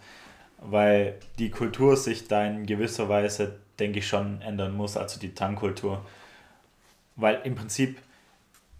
weil 0.58 1.14
die 1.38 1.50
Kultur 1.50 1.96
sich 1.96 2.26
da 2.26 2.44
in 2.44 2.66
gewisser 2.66 3.08
Weise, 3.08 3.56
denke 3.78 4.00
ich, 4.00 4.08
schon 4.08 4.42
ändern 4.42 4.76
muss, 4.76 4.96
also 4.96 5.20
die 5.20 5.34
Tankkultur. 5.34 6.04
Weil 7.14 7.40
im 7.44 7.54
Prinzip 7.54 7.98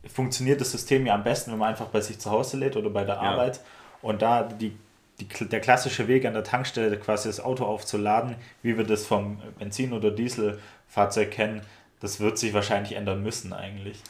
funktioniert 0.08 0.60
das 0.60 0.72
System 0.72 1.06
ja 1.06 1.14
am 1.14 1.25
besten, 1.25 1.52
wenn 1.52 1.58
man 1.58 1.70
einfach 1.70 1.86
bei 1.86 2.00
sich 2.00 2.18
zu 2.18 2.30
Hause 2.30 2.56
lädt 2.56 2.76
oder 2.76 2.90
bei 2.90 3.04
der 3.04 3.20
Arbeit. 3.20 3.56
Ja. 3.56 3.62
Und 4.02 4.22
da 4.22 4.42
die, 4.42 4.76
die, 5.20 5.48
der 5.48 5.60
klassische 5.60 6.08
Weg 6.08 6.25
an 6.25 6.34
der 6.34 6.44
Tankstelle, 6.44 6.98
quasi 6.98 7.28
das 7.28 7.40
Auto 7.40 7.64
aufzuladen, 7.64 8.36
wie 8.62 8.76
wir 8.76 8.84
das 8.84 9.06
vom 9.06 9.40
Benzin- 9.58 9.92
oder 9.92 10.10
Dieselfahrzeug 10.10 11.30
kennen, 11.30 11.62
das 12.00 12.20
wird 12.20 12.38
sich 12.38 12.52
wahrscheinlich 12.52 12.92
ändern 12.92 13.22
müssen 13.22 13.52
eigentlich. 13.52 14.02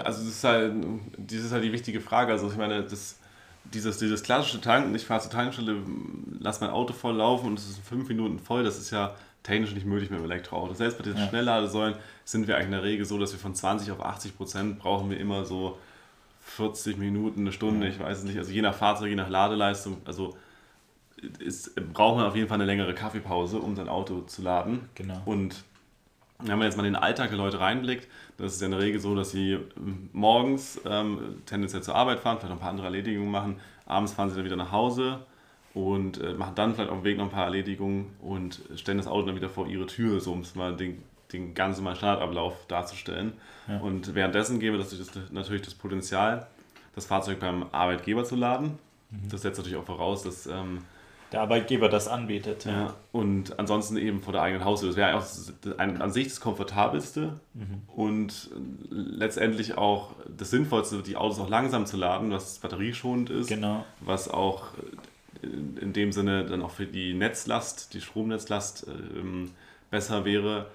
Also 0.00 0.20
das 0.20 0.28
ist 0.28 0.44
halt, 0.44 0.74
das 1.16 1.38
ist 1.38 1.52
halt 1.52 1.64
die 1.64 1.72
wichtige 1.72 2.00
Frage. 2.00 2.32
Also 2.32 2.50
ich 2.50 2.56
meine, 2.56 2.82
das, 2.82 3.18
dieses, 3.64 3.98
dieses 3.98 4.22
klassische 4.22 4.60
Tanken, 4.60 4.94
ich 4.94 5.04
fahre 5.04 5.20
zur 5.20 5.30
Tankstelle, 5.30 5.76
lasse 6.40 6.64
mein 6.64 6.72
Auto 6.72 6.92
voll 6.92 7.16
laufen 7.16 7.46
und 7.46 7.58
es 7.58 7.68
ist 7.68 7.78
in 7.78 7.84
fünf 7.84 8.08
Minuten 8.08 8.38
voll, 8.38 8.64
das 8.64 8.78
ist 8.78 8.90
ja 8.90 9.14
technisch 9.42 9.74
nicht 9.74 9.86
möglich 9.86 10.10
mit 10.10 10.20
dem 10.20 10.24
Elektroauto. 10.24 10.74
Selbst 10.74 10.98
bei 10.98 11.04
diesen 11.04 11.18
ja. 11.18 11.28
Schnellladesäulen 11.28 11.94
sind 12.24 12.46
wir 12.46 12.56
eigentlich 12.56 12.66
in 12.66 12.72
der 12.72 12.82
Regel 12.82 13.04
so, 13.04 13.18
dass 13.18 13.32
wir 13.32 13.38
von 13.38 13.54
20 13.54 13.90
auf 13.90 14.04
80 14.04 14.36
Prozent 14.36 14.78
brauchen 14.78 15.10
wir 15.10 15.18
immer 15.18 15.44
so 15.44 15.78
40 16.42 16.98
Minuten, 16.98 17.40
eine 17.40 17.52
Stunde, 17.52 17.88
ich 17.88 17.98
weiß 17.98 18.18
es 18.18 18.24
nicht, 18.24 18.38
also 18.38 18.52
je 18.52 18.62
nach 18.62 18.74
Fahrzeug, 18.74 19.08
je 19.08 19.16
nach 19.16 19.28
Ladeleistung. 19.28 19.98
Also 20.04 20.36
ist, 21.38 21.74
braucht 21.92 22.16
man 22.16 22.26
auf 22.26 22.36
jeden 22.36 22.48
Fall 22.48 22.56
eine 22.56 22.64
längere 22.64 22.94
Kaffeepause, 22.94 23.58
um 23.58 23.76
sein 23.76 23.88
Auto 23.88 24.22
zu 24.22 24.42
laden. 24.42 24.88
Genau. 24.94 25.22
Und 25.24 25.64
wenn 26.44 26.58
man 26.58 26.66
jetzt 26.66 26.76
mal 26.76 26.86
in 26.86 26.94
den 26.94 27.02
Alltag 27.02 27.28
der 27.28 27.38
Leute 27.38 27.60
reinblickt, 27.60 28.08
das 28.36 28.54
ist 28.54 28.60
ja 28.60 28.66
in 28.66 28.72
der 28.72 28.80
Regel 28.80 29.00
so, 29.00 29.14
dass 29.14 29.30
sie 29.30 29.58
morgens 30.12 30.80
ähm, 30.84 31.42
tendenziell 31.46 31.82
zur 31.82 31.94
Arbeit 31.94 32.20
fahren, 32.20 32.38
vielleicht 32.38 32.50
noch 32.50 32.56
ein 32.56 32.60
paar 32.60 32.70
andere 32.70 32.86
Erledigungen 32.86 33.30
machen, 33.30 33.56
abends 33.86 34.12
fahren 34.12 34.30
sie 34.30 34.36
dann 34.36 34.44
wieder 34.44 34.56
nach 34.56 34.72
Hause 34.72 35.20
und 35.74 36.20
äh, 36.20 36.34
machen 36.34 36.54
dann 36.54 36.74
vielleicht 36.74 36.90
auf 36.90 36.98
dem 36.98 37.04
Weg 37.04 37.18
noch 37.18 37.24
ein 37.24 37.30
paar 37.30 37.44
Erledigungen 37.44 38.14
und 38.20 38.60
stellen 38.76 38.98
das 38.98 39.06
Auto 39.06 39.26
dann 39.26 39.36
wieder 39.36 39.48
vor 39.48 39.66
ihre 39.66 39.86
Tür, 39.86 40.20
so 40.20 40.32
um 40.32 40.40
es 40.40 40.54
mal 40.54 40.76
den, 40.76 41.02
den 41.32 41.54
ganzen 41.54 41.84
mal 41.84 41.96
Standardablauf 41.96 42.66
darzustellen. 42.66 43.32
Ja. 43.68 43.78
Und 43.78 44.14
währenddessen 44.14 44.60
gäbe 44.60 44.76
das 44.76 44.94
natürlich 45.30 45.62
das 45.62 45.74
Potenzial, 45.74 46.46
das 46.94 47.06
Fahrzeug 47.06 47.40
beim 47.40 47.66
Arbeitgeber 47.72 48.24
zu 48.24 48.36
laden. 48.36 48.78
Mhm. 49.10 49.28
Das 49.30 49.42
setzt 49.42 49.58
natürlich 49.58 49.78
auch 49.78 49.86
voraus, 49.86 50.22
dass 50.22 50.46
ähm, 50.46 50.78
der 51.32 51.40
Arbeitgeber 51.40 51.88
das 51.88 52.08
anbietet. 52.08 52.66
Ja. 52.66 52.94
Und 53.10 53.58
ansonsten 53.58 53.96
eben 53.96 54.22
vor 54.22 54.32
der 54.32 54.42
eigenen 54.42 54.64
Haustür. 54.64 54.88
Das 54.90 54.96
wäre 54.96 55.16
auch 55.16 55.78
an 55.78 56.12
sich 56.12 56.28
das 56.28 56.40
komfortabelste 56.40 57.40
mhm. 57.54 57.82
und 57.94 58.50
letztendlich 58.90 59.78
auch 59.78 60.10
das 60.36 60.50
Sinnvollste, 60.50 61.02
die 61.02 61.16
Autos 61.16 61.40
auch 61.40 61.48
langsam 61.48 61.86
zu 61.86 61.96
laden, 61.96 62.30
was 62.30 62.58
batterieschonend 62.58 63.30
ist. 63.30 63.48
Genau. 63.48 63.84
Was 64.00 64.28
auch 64.28 64.68
in 65.42 65.92
dem 65.92 66.12
Sinne 66.12 66.44
dann 66.44 66.62
auch 66.62 66.70
für 66.70 66.86
die 66.86 67.14
Netzlast, 67.14 67.94
die 67.94 68.00
Stromnetzlast 68.00 68.86
ähm, 68.88 69.50
besser 69.90 70.24
wäre. 70.24 70.66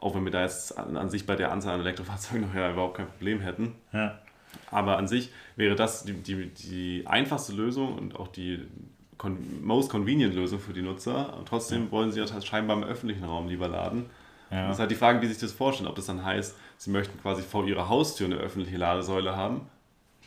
Auch 0.00 0.14
wenn 0.14 0.24
wir 0.24 0.32
da 0.32 0.42
jetzt 0.42 0.78
an, 0.78 0.96
an, 0.96 1.10
sich 1.10 1.26
bei 1.26 1.36
der 1.36 1.52
Anzahl 1.52 1.74
an 1.74 1.80
Elektrofahrzeugen 1.80 2.46
noch 2.46 2.54
ja 2.54 2.70
überhaupt 2.70 2.96
kein 2.96 3.06
Problem 3.06 3.40
hätten. 3.40 3.74
Ja. 3.92 4.18
Aber 4.70 4.98
an 4.98 5.08
sich 5.08 5.30
wäre 5.56 5.74
das 5.74 6.04
die, 6.04 6.12
die, 6.14 6.48
die 6.48 7.06
einfachste 7.06 7.52
Lösung 7.52 7.96
und 7.98 8.16
auch 8.16 8.28
die 8.28 8.60
con 9.24 9.64
most 9.64 9.90
convenient 9.90 10.34
Lösung 10.34 10.60
für 10.60 10.72
die 10.72 10.82
Nutzer. 10.82 11.36
Und 11.36 11.48
trotzdem 11.48 11.86
ja. 11.86 11.90
wollen 11.90 12.12
sie 12.12 12.20
das 12.20 12.46
scheinbar 12.46 12.76
im 12.76 12.84
öffentlichen 12.84 13.24
Raum 13.24 13.48
lieber 13.48 13.68
laden. 13.68 14.06
Ja. 14.50 14.66
Das 14.66 14.76
ist 14.76 14.80
halt 14.80 14.90
die 14.90 14.96
Frage, 14.96 15.20
wie 15.22 15.26
sich 15.26 15.38
das 15.38 15.52
vorstellen. 15.52 15.88
Ob 15.88 15.96
das 15.96 16.06
dann 16.06 16.24
heißt, 16.24 16.54
sie 16.76 16.90
möchten 16.90 17.20
quasi 17.20 17.42
vor 17.42 17.66
ihrer 17.66 17.88
Haustür 17.88 18.26
eine 18.26 18.36
öffentliche 18.36 18.76
Ladesäule 18.76 19.36
haben. 19.36 19.62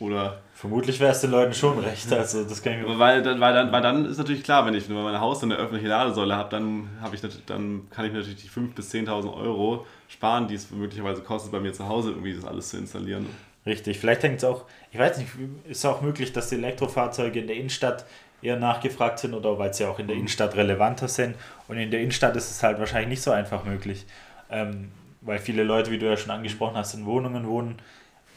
Oder 0.00 0.42
Vermutlich 0.54 1.00
wäre 1.00 1.10
es 1.10 1.20
den 1.20 1.30
Leuten 1.30 1.54
schon 1.54 1.78
recht. 1.78 2.12
Also 2.12 2.44
das 2.44 2.62
kann 2.62 2.74
ich 2.74 2.86
mir 2.86 2.98
weil, 2.98 3.22
dann, 3.22 3.40
weil, 3.40 3.54
dann, 3.54 3.72
weil 3.72 3.82
dann 3.82 4.04
ist 4.04 4.18
natürlich 4.18 4.44
klar, 4.44 4.64
wenn 4.66 4.74
ich 4.74 4.88
nur 4.88 5.02
mein 5.02 5.20
Haus 5.20 5.42
eine 5.42 5.56
öffentliche 5.56 5.88
Ladesäule 5.88 6.36
habe, 6.36 6.50
dann, 6.50 6.88
hab 7.00 7.14
ich, 7.14 7.20
dann 7.46 7.88
kann 7.90 8.04
ich 8.04 8.12
natürlich 8.12 8.36
die 8.36 8.48
5.000 8.48 8.74
bis 8.74 8.92
10.000 8.92 9.34
Euro 9.34 9.86
sparen, 10.06 10.46
die 10.46 10.54
es 10.54 10.70
möglicherweise 10.70 11.22
kostet, 11.22 11.50
bei 11.50 11.60
mir 11.60 11.72
zu 11.72 11.88
Hause 11.88 12.10
irgendwie 12.10 12.34
das 12.34 12.44
alles 12.44 12.68
zu 12.68 12.76
installieren. 12.76 13.26
Richtig, 13.66 13.98
vielleicht 13.98 14.22
hängt 14.22 14.38
es 14.38 14.44
auch, 14.44 14.64
ich 14.92 14.98
weiß 14.98 15.18
nicht, 15.18 15.30
ist 15.68 15.84
auch 15.84 16.00
möglich, 16.00 16.32
dass 16.32 16.48
die 16.48 16.54
Elektrofahrzeuge 16.54 17.40
in 17.40 17.48
der 17.48 17.56
Innenstadt 17.56 18.06
eher 18.42 18.56
nachgefragt 18.56 19.18
sind 19.18 19.34
oder 19.34 19.58
weil 19.58 19.74
sie 19.74 19.84
auch 19.84 19.98
in 19.98 20.06
der 20.06 20.14
mhm. 20.14 20.20
Innenstadt 20.20 20.56
relevanter 20.56 21.08
sind. 21.08 21.36
Und 21.66 21.78
in 21.78 21.90
der 21.90 22.00
Innenstadt 22.00 22.36
ist 22.36 22.50
es 22.50 22.62
halt 22.62 22.78
wahrscheinlich 22.78 23.08
nicht 23.08 23.22
so 23.22 23.30
einfach 23.30 23.64
möglich, 23.64 24.06
ähm, 24.50 24.90
weil 25.20 25.38
viele 25.38 25.64
Leute, 25.64 25.90
wie 25.90 25.98
du 25.98 26.06
ja 26.06 26.16
schon 26.16 26.30
angesprochen 26.30 26.76
hast, 26.76 26.94
in 26.94 27.06
Wohnungen 27.06 27.46
wohnen, 27.46 27.76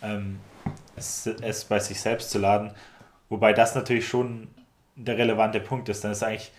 ähm, 0.02 0.40
es, 0.96 1.28
es 1.28 1.66
bei 1.66 1.80
sich 1.80 2.00
selbst 2.00 2.32
zu 2.32 2.40
laden. 2.40 2.72
Wobei 3.30 3.54
das 3.54 3.76
natürlich 3.76 4.08
schon 4.08 4.48
der 4.96 5.18
relevante 5.18 5.60
Punkt 5.60 5.90
ist. 5.90 6.04
Dann 6.04 6.12
ist 6.12 6.24
eigentlich, 6.24 6.52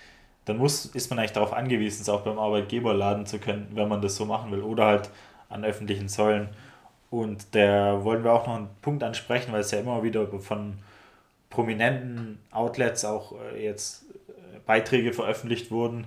dann 0.45 0.57
muss, 0.59 0.87
ist 0.87 1.11
man 1.11 1.19
eigentlich 1.19 1.33
darauf 1.33 1.53
angewiesen, 1.53 2.03
es 2.03 2.09
auch 2.09 2.23
beim 2.23 2.39
Arbeitgeber 2.39 2.95
laden 2.95 3.27
zu 3.27 3.39
können, 3.39 3.69
wenn 3.75 3.89
man 3.89 4.01
das 4.01 4.17
so 4.17 4.25
machen 4.25 4.51
will. 4.51 4.63
Oder 4.63 4.87
halt 4.87 5.11
an 5.49 5.65
öffentlichen 5.65 6.09
Säulen. 6.09 6.49
Und 7.11 7.55
da 7.55 8.03
wollen 8.05 8.25
wir 8.25 8.33
auch 8.33 8.47
noch 8.47 8.57
einen 8.57 8.71
Punkt 8.81 9.03
ansprechen, 9.03 9.53
weil 9.53 9.61
es 9.61 9.71
ja 9.71 9.81
immer 9.81 10.03
wieder 10.03 10.27
von 10.41 10.79
prominenten 11.53 12.41
Outlets 12.51 13.05
auch 13.05 13.35
äh, 13.41 13.63
jetzt 13.63 14.05
äh, 14.29 14.59
Beiträge 14.67 15.13
veröffentlicht 15.13 15.71
wurden, 15.71 16.07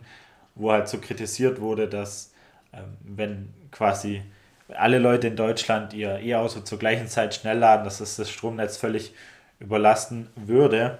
wo 0.56 0.72
halt 0.72 0.90
so 0.90 0.98
kritisiert 1.00 1.62
wurde, 1.62 1.88
dass 1.88 2.34
ähm, 2.74 2.98
wenn 3.02 3.54
quasi 3.72 4.24
alle 4.70 4.98
Leute 4.98 5.28
in 5.28 5.36
Deutschland 5.36 5.94
ihr 5.94 6.20
E-Auto 6.20 6.62
zur 6.62 6.80
gleichen 6.80 7.08
Zeit 7.08 7.36
schnell 7.36 7.60
laden, 7.60 7.86
dass 7.86 8.00
es 8.00 8.16
das 8.16 8.30
Stromnetz 8.30 8.78
völlig 8.78 9.14
überlasten 9.60 10.28
würde. 10.36 10.98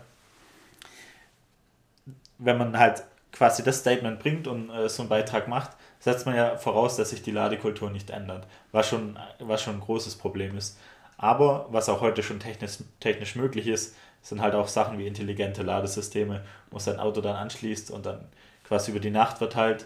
Wenn 2.38 2.58
man 2.58 2.78
halt 2.78 3.04
quasi 3.32 3.64
das 3.64 3.80
Statement 3.80 4.20
bringt 4.20 4.48
und 4.48 4.70
äh, 4.70 4.88
so 4.88 5.02
einen 5.02 5.10
Beitrag 5.10 5.48
macht, 5.48 5.72
setzt 6.00 6.28
man 6.28 6.36
ja 6.36 6.56
voraus, 6.58 6.98
dass 6.98 7.10
sich 7.10 7.24
die 7.24 7.32
Ladekultur 7.32 7.90
nicht 7.90 8.12
ändert, 8.12 8.46
was 8.72 8.88
schon, 8.88 9.18
was 9.40 9.64
schon 9.64 9.76
ein 9.76 9.82
großes 9.82 10.18
Problem 10.18 10.56
ist. 10.56 10.78
Aber 11.18 11.68
was 11.70 11.90
auch 11.90 12.02
heute 12.02 12.22
schon 12.22 12.40
technisch, 12.40 12.78
technisch 13.00 13.36
möglich 13.36 13.68
ist, 13.68 13.96
sind 14.26 14.42
halt 14.42 14.56
auch 14.56 14.68
Sachen 14.68 14.98
wie 14.98 15.06
intelligente 15.06 15.62
Ladesysteme, 15.62 16.42
wo 16.72 16.80
sein 16.80 17.00
Auto 17.00 17.22
dann 17.22 17.36
anschließt 17.36 17.92
und 17.92 18.08
dann 18.08 18.26
quasi 18.68 18.90
über 18.90 19.00
die 19.00 19.12
Nacht 19.12 19.38
verteilt 19.38 19.86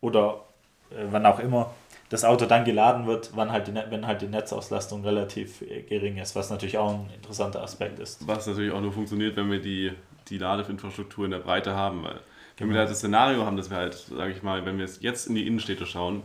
oder 0.00 0.40
äh, 0.90 1.04
wann 1.10 1.26
auch 1.26 1.38
immer 1.38 1.74
das 2.08 2.24
Auto 2.24 2.46
dann 2.46 2.64
geladen 2.64 3.06
wird, 3.06 3.32
wann 3.34 3.52
halt 3.52 3.68
die, 3.68 3.74
wenn 3.74 4.06
halt 4.06 4.22
die 4.22 4.26
Netzauslastung 4.26 5.04
relativ 5.04 5.60
äh, 5.60 5.82
gering 5.82 6.16
ist, 6.16 6.34
was 6.34 6.48
natürlich 6.48 6.78
auch 6.78 6.94
ein 6.94 7.10
interessanter 7.14 7.62
Aspekt 7.62 7.98
ist. 7.98 8.26
Was 8.26 8.46
natürlich 8.46 8.72
auch 8.72 8.80
nur 8.80 8.92
funktioniert, 8.92 9.36
wenn 9.36 9.50
wir 9.50 9.60
die, 9.60 9.92
die 10.28 10.38
Ladeinfrastruktur 10.38 11.26
in 11.26 11.32
der 11.32 11.40
Breite 11.40 11.74
haben, 11.74 12.04
weil 12.04 12.20
wenn 12.56 12.68
genau. 12.68 12.72
wir 12.72 12.78
halt 12.80 12.90
das 12.90 12.98
Szenario 13.00 13.44
haben, 13.44 13.58
dass 13.58 13.68
wir 13.68 13.76
halt, 13.76 13.94
sage 13.94 14.32
ich 14.32 14.42
mal, 14.42 14.64
wenn 14.64 14.78
wir 14.78 14.88
jetzt 15.00 15.26
in 15.26 15.34
die 15.34 15.46
Innenstädte 15.46 15.84
schauen, 15.84 16.22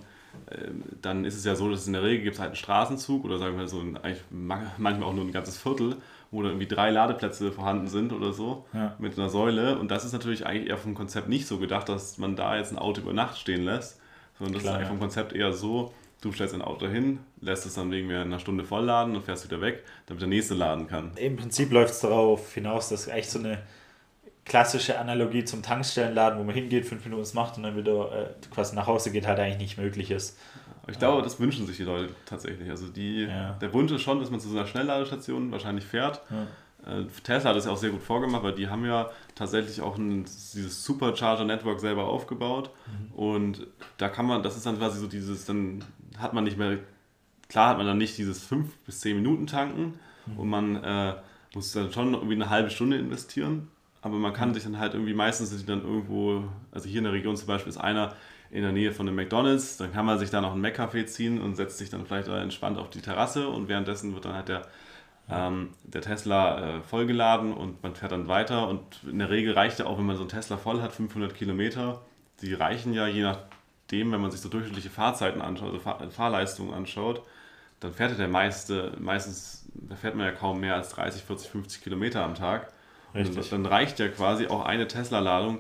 ähm, 0.50 0.84
dann 1.02 1.26
ist 1.26 1.36
es 1.36 1.44
ja 1.44 1.56
so, 1.56 1.70
dass 1.70 1.88
in 1.88 1.94
der 1.94 2.04
Regel 2.04 2.24
gibt 2.24 2.36
es 2.36 2.40
halt 2.40 2.52
einen 2.52 2.56
Straßenzug 2.56 3.26
oder 3.26 3.38
sagen 3.38 3.58
wir 3.58 3.68
so 3.68 3.82
ein, 3.82 3.98
eigentlich 3.98 4.24
manchmal 4.30 5.04
auch 5.04 5.14
nur 5.14 5.26
ein 5.26 5.34
ganzes 5.34 5.58
Viertel 5.58 5.98
wo 6.32 6.42
da 6.42 6.50
irgendwie 6.50 6.68
drei 6.68 6.90
Ladeplätze 6.90 7.52
vorhanden 7.52 7.88
sind 7.88 8.14
oder 8.14 8.34
so 8.34 8.66
ja. 8.74 8.96
mit 9.00 9.18
einer 9.18 9.30
Säule. 9.30 9.78
Und 9.80 9.90
das 9.92 10.06
ist 10.06 10.14
natürlich 10.14 10.46
eigentlich 10.46 10.70
eher 10.70 10.78
vom 10.78 10.94
Konzept 10.94 11.30
nicht 11.30 11.48
so 11.48 11.58
gedacht, 11.58 11.90
dass 11.90 12.18
man 12.18 12.36
da 12.36 12.58
jetzt 12.58 12.72
ein 12.72 12.78
Auto 12.78 13.02
über 13.02 13.14
Nacht 13.14 13.38
stehen 13.38 13.64
lässt, 13.64 14.00
sondern 14.38 14.54
das 14.54 14.64
Klar, 14.64 14.74
ist 14.74 14.78
eigentlich 14.78 14.90
vom 14.90 15.00
Konzept 15.00 15.34
eher 15.34 15.54
so, 15.54 15.94
du 16.22 16.32
stellst 16.32 16.54
ein 16.54 16.62
Auto 16.62 16.88
hin, 16.88 17.20
lässt 17.42 17.66
es 17.66 17.76
dann 17.76 17.92
wegen 17.92 18.12
einer 18.12 18.40
Stunde 18.40 18.64
vollladen 18.64 19.16
und 19.16 19.24
fährst 19.24 19.46
wieder 19.46 19.62
weg, 19.62 19.84
damit 20.08 20.22
der 20.22 20.30
nächste 20.30 20.54
laden 20.54 20.88
kann. 20.88 21.12
Im 21.16 21.38
Prinzip 21.38 21.72
läuft 21.72 21.94
es 21.94 22.00
darauf 22.02 22.54
hinaus, 22.54 22.90
dass 22.90 23.08
echt 23.08 23.32
so 23.32 23.40
eine 23.40 23.60
klassische 24.48 24.98
Analogie 24.98 25.44
zum 25.44 25.62
Tankstellenladen, 25.62 26.40
wo 26.40 26.44
man 26.44 26.56
hingeht, 26.56 26.86
fünf 26.86 27.04
Minuten 27.04 27.24
es 27.24 27.34
macht 27.34 27.58
und 27.58 27.64
dann 27.64 27.76
wieder 27.76 28.12
äh, 28.12 28.54
quasi 28.54 28.76
nach 28.76 28.88
Hause 28.88 29.12
geht, 29.12 29.28
halt 29.28 29.40
eigentlich 29.40 29.58
nicht 29.58 29.78
möglich 29.78 30.10
ist. 30.10 30.38
Ich 30.90 31.00
glaube, 31.00 31.22
das 31.22 31.40
wünschen 31.40 31.68
sich 31.68 31.78
die 31.78 31.84
Leute 31.84 32.14
tatsächlich. 32.26 32.70
Also 32.70 32.88
die, 32.88 33.28
der 33.28 33.74
Wunsch 33.74 33.92
ist 33.92 34.02
schon, 34.02 34.20
dass 34.20 34.32
man 34.32 34.40
zu 34.40 34.50
so 34.50 34.58
einer 34.58 34.68
Schnellladestation 34.68 35.52
wahrscheinlich 35.52 35.86
fährt. 35.86 36.22
Äh, 36.88 37.06
Tesla 37.24 37.50
hat 37.50 37.58
das 37.58 37.66
ja 37.66 37.72
auch 37.72 37.78
sehr 37.78 37.90
gut 37.90 38.02
vorgemacht, 38.02 38.44
weil 38.44 38.54
die 38.54 38.70
haben 38.70 38.86
ja 38.86 39.10
tatsächlich 39.36 39.82
auch 39.82 39.98
ein, 39.98 40.24
dieses 40.24 40.84
Supercharger-Network 40.86 41.80
selber 41.80 42.06
aufgebaut. 42.06 42.72
Mhm. 42.86 43.16
Und 43.16 43.68
da 43.98 44.10
kann 44.10 44.26
man, 44.26 44.44
das 44.44 44.56
ist 44.56 44.66
dann 44.66 44.78
quasi 44.78 45.00
so 45.00 45.08
dieses, 45.08 45.46
dann 45.46 45.84
hat 46.18 46.34
man 46.34 46.44
nicht 46.44 46.58
mehr, 46.58 46.78
klar 47.50 47.70
hat 47.70 47.78
man 47.78 47.88
dann 47.88 47.98
nicht 47.98 48.18
dieses 48.18 48.44
5 48.44 48.78
bis 48.86 49.02
10 49.02 49.18
Minuten 49.18 49.48
tanken 49.48 50.00
mhm. 50.26 50.40
und 50.40 50.50
man 50.50 50.84
äh, 50.84 51.16
muss 51.54 51.72
dann 51.74 51.92
schon 51.92 52.14
irgendwie 52.14 52.36
eine 52.36 52.50
halbe 52.50 52.70
Stunde 52.70 52.98
investieren. 52.98 53.70
Aber 54.02 54.16
man 54.16 54.32
kann 54.32 54.50
mhm. 54.50 54.54
sich 54.54 54.64
dann 54.64 54.80
halt 54.80 54.94
irgendwie, 54.94 55.14
meistens 55.14 55.50
sind 55.50 55.62
die 55.62 55.66
dann 55.66 55.82
irgendwo, 55.84 56.44
also 56.72 56.88
hier 56.88 57.00
in 57.00 57.06
der 57.06 57.14
Region 57.14 57.36
zum 57.36 57.48
Beispiel 57.48 57.70
ist 57.70 57.78
einer, 57.78 58.16
in 58.50 58.64
der 58.64 58.72
Nähe 58.72 58.92
von 58.92 59.08
einem 59.08 59.16
McDonalds. 59.16 59.78
Dann 59.78 59.92
kann 59.92 60.06
man 60.06 60.20
sich 60.20 60.30
da 60.30 60.42
noch 60.42 60.54
einen 60.54 60.62
Mac-Café 60.62 61.06
ziehen 61.06 61.42
und 61.42 61.56
setzt 61.56 61.78
sich 61.78 61.90
dann 61.90 62.06
vielleicht 62.06 62.28
entspannt 62.28 62.78
auf 62.78 62.90
die 62.90 63.02
Terrasse 63.02 63.48
und 63.48 63.68
währenddessen 63.68 64.14
wird 64.14 64.26
dann 64.26 64.34
halt 64.34 64.48
der, 64.48 64.68
ähm, 65.30 65.74
der 65.84 66.02
Tesla 66.02 66.78
äh, 66.78 66.82
vollgeladen 66.82 67.54
und 67.54 67.84
man 67.84 67.96
fährt 67.96 68.12
dann 68.12 68.28
weiter. 68.28 68.68
Und 68.68 68.82
in 69.10 69.20
der 69.20 69.30
Regel 69.30 69.54
reicht 69.54 69.80
ja 69.80 69.86
auch, 69.86 69.98
wenn 69.98 70.06
man 70.06 70.16
so 70.16 70.24
einen 70.24 70.30
Tesla 70.30 70.58
voll 70.58 70.82
hat, 70.82 70.94
500 70.94 71.34
Kilometer. 71.36 72.02
Die 72.42 72.54
reichen 72.54 72.94
ja 72.94 73.08
je 73.08 73.24
nachdem, 73.24 74.12
wenn 74.12 74.22
man 74.22 74.32
sich 74.32 74.42
so 74.42 74.50
durchschnittliche 74.50 74.90
Fahrzeiten 74.90 75.42
anschaut, 75.42 75.68
also 75.68 75.80
Fahr 75.80 76.10
Fahrleistungen 76.12 76.74
anschaut, 76.74 77.24
dann 77.80 77.94
fährt 77.94 78.12
ja 78.12 78.18
der 78.18 78.28
meiste, 78.28 78.94
meistens, 79.00 79.68
da 79.74 79.96
fährt 79.96 80.16
man 80.16 80.26
ja 80.26 80.32
kaum 80.32 80.60
mehr 80.60 80.76
als 80.76 80.90
30, 80.90 81.24
40, 81.24 81.50
50 81.50 81.84
Kilometer 81.84 82.24
am 82.24 82.34
Tag. 82.36 82.72
Und 83.14 83.52
dann 83.52 83.66
reicht 83.66 84.00
ja 84.00 84.08
quasi 84.10 84.48
auch 84.48 84.66
eine 84.66 84.88
Tesla-Ladung 84.88 85.60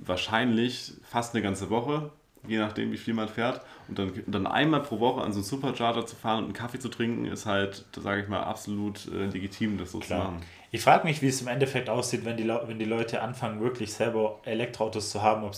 wahrscheinlich 0.00 0.92
fast 1.04 1.34
eine 1.34 1.42
ganze 1.42 1.70
Woche, 1.70 2.10
je 2.46 2.58
nachdem, 2.58 2.90
wie 2.92 2.96
viel 2.96 3.14
man 3.14 3.28
fährt. 3.28 3.60
Und 3.88 3.98
dann, 3.98 4.12
dann 4.26 4.46
einmal 4.46 4.82
pro 4.82 4.98
Woche 5.00 5.20
an 5.20 5.32
so 5.32 5.38
einen 5.38 5.44
Supercharger 5.44 6.06
zu 6.06 6.16
fahren 6.16 6.38
und 6.38 6.44
einen 6.44 6.52
Kaffee 6.54 6.78
zu 6.78 6.88
trinken, 6.88 7.26
ist 7.26 7.46
halt, 7.46 7.84
sage 7.96 8.22
ich 8.22 8.28
mal, 8.28 8.42
absolut 8.42 9.06
äh, 9.08 9.26
legitim, 9.26 9.78
das 9.78 9.92
so 9.92 9.98
Klar. 9.98 10.18
zu 10.18 10.24
machen. 10.24 10.42
Ich 10.70 10.82
frage 10.82 11.06
mich, 11.06 11.20
wie 11.20 11.28
es 11.28 11.40
im 11.40 11.48
Endeffekt 11.48 11.88
aussieht, 11.88 12.24
wenn 12.24 12.36
die, 12.36 12.48
wenn 12.48 12.78
die 12.78 12.84
Leute 12.84 13.22
anfangen, 13.22 13.60
wirklich 13.60 13.92
selber 13.92 14.40
Elektroautos 14.44 15.10
zu 15.10 15.22
haben, 15.22 15.44
ob, 15.44 15.54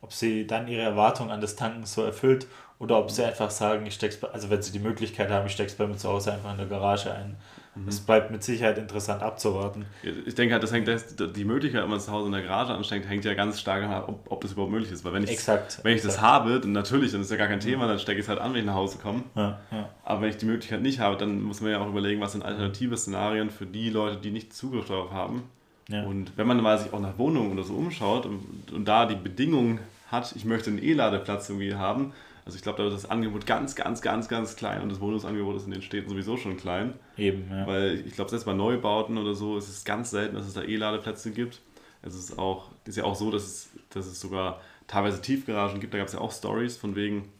ob 0.00 0.12
sie 0.12 0.46
dann 0.46 0.68
ihre 0.68 0.82
Erwartungen 0.82 1.30
an 1.30 1.40
das 1.40 1.56
Tanken 1.56 1.86
so 1.86 2.02
erfüllt 2.02 2.46
oder 2.78 2.98
ob 2.98 3.10
sie 3.10 3.24
einfach 3.24 3.50
sagen, 3.50 3.86
ich 3.86 3.94
steck's 3.94 4.22
also 4.24 4.50
wenn 4.50 4.60
sie 4.60 4.72
die 4.72 4.80
Möglichkeit 4.80 5.30
haben, 5.30 5.46
ich 5.46 5.52
stecke 5.52 5.70
es 5.70 5.76
bei 5.76 5.86
mir 5.86 5.96
zu 5.96 6.08
Hause 6.08 6.32
einfach 6.32 6.50
in 6.50 6.58
der 6.58 6.66
Garage 6.66 7.14
ein 7.14 7.36
Mhm. 7.74 7.88
Es 7.88 8.00
bleibt 8.00 8.30
mit 8.30 8.42
Sicherheit 8.44 8.78
interessant 8.78 9.22
abzuwarten. 9.22 9.86
Ich 10.26 10.34
denke 10.34 10.54
halt, 10.54 10.62
das 10.62 10.72
hängt 10.72 10.86
das, 10.86 11.16
die 11.16 11.44
Möglichkeit, 11.44 11.82
wenn 11.82 11.90
man 11.90 12.00
zu 12.00 12.12
Hause 12.12 12.26
in 12.26 12.32
der 12.32 12.42
Garage 12.42 12.72
ansteckt, 12.72 13.08
hängt 13.08 13.24
ja 13.24 13.34
ganz 13.34 13.60
stark 13.60 13.82
an, 13.82 14.04
ob, 14.04 14.30
ob 14.30 14.40
das 14.40 14.52
überhaupt 14.52 14.72
möglich 14.72 14.92
ist. 14.92 15.04
Weil 15.04 15.12
wenn 15.12 15.24
ich, 15.24 15.30
exakt, 15.30 15.80
wenn 15.82 15.92
ich 15.92 15.98
exakt. 15.98 16.16
das 16.16 16.22
habe, 16.22 16.60
dann 16.60 16.72
natürlich, 16.72 17.12
dann 17.12 17.20
ist 17.20 17.30
ja 17.30 17.36
gar 17.36 17.48
kein 17.48 17.60
Thema, 17.60 17.86
dann 17.88 17.98
stecke 17.98 18.18
ich 18.18 18.24
es 18.24 18.28
halt 18.28 18.38
an, 18.38 18.52
wenn 18.52 18.60
ich 18.60 18.66
nach 18.66 18.74
Hause 18.74 18.98
komme. 18.98 19.24
Ja, 19.34 19.58
ja. 19.70 19.88
Aber 20.04 20.22
wenn 20.22 20.30
ich 20.30 20.36
die 20.36 20.46
Möglichkeit 20.46 20.82
nicht 20.82 21.00
habe, 21.00 21.16
dann 21.16 21.42
muss 21.42 21.60
man 21.60 21.70
ja 21.70 21.80
auch 21.80 21.88
überlegen, 21.88 22.20
was 22.20 22.32
sind 22.32 22.44
alternative 22.44 22.96
Szenarien 22.96 23.50
für 23.50 23.66
die 23.66 23.90
Leute, 23.90 24.16
die 24.18 24.30
nicht 24.30 24.54
Zugriff 24.54 24.86
darauf 24.86 25.12
haben. 25.12 25.42
Ja. 25.88 26.04
Und 26.04 26.36
wenn 26.36 26.46
man 26.46 26.62
mal 26.62 26.78
sich 26.78 26.92
auch 26.92 27.00
nach 27.00 27.18
Wohnungen 27.18 27.52
oder 27.52 27.62
so 27.62 27.74
umschaut 27.74 28.26
und, 28.26 28.72
und 28.72 28.86
da 28.86 29.06
die 29.06 29.16
Bedingungen 29.16 29.80
hat, 30.10 30.34
ich 30.36 30.44
möchte 30.44 30.70
einen 30.70 30.82
E-Ladeplatz 30.82 31.48
irgendwie 31.48 31.74
haben, 31.74 32.12
also 32.44 32.56
ich 32.56 32.62
glaube, 32.62 32.82
da 32.82 32.88
ist 32.88 33.04
das 33.04 33.10
Angebot 33.10 33.46
ganz, 33.46 33.74
ganz, 33.74 34.02
ganz, 34.02 34.28
ganz 34.28 34.56
klein 34.56 34.82
und 34.82 34.90
das 34.90 35.00
Wohnungsangebot 35.00 35.56
ist 35.56 35.64
in 35.64 35.70
den 35.70 35.82
Städten 35.82 36.10
sowieso 36.10 36.36
schon 36.36 36.56
klein. 36.58 36.92
Eben, 37.16 37.48
ja. 37.50 37.66
Weil 37.66 38.02
ich 38.06 38.14
glaube, 38.14 38.28
selbst 38.28 38.44
bei 38.44 38.52
Neubauten 38.52 39.16
oder 39.16 39.34
so 39.34 39.56
ist 39.56 39.68
es 39.68 39.84
ganz 39.84 40.10
selten, 40.10 40.34
dass 40.34 40.46
es 40.46 40.52
da 40.52 40.62
E-Ladeplätze 40.62 41.30
gibt. 41.30 41.60
Es 42.02 42.14
ist 42.14 42.38
auch, 42.38 42.70
ist 42.84 42.96
ja 42.96 43.04
auch 43.04 43.14
so, 43.14 43.30
dass 43.30 43.44
es, 43.44 43.70
dass 43.90 44.06
es 44.06 44.20
sogar 44.20 44.60
teilweise 44.86 45.22
Tiefgaragen 45.22 45.80
gibt. 45.80 45.94
Da 45.94 45.98
gab 45.98 46.08
es 46.08 46.12
ja 46.12 46.20
auch 46.20 46.32
Stories 46.32 46.76
von 46.76 46.96
wegen, 46.96 47.30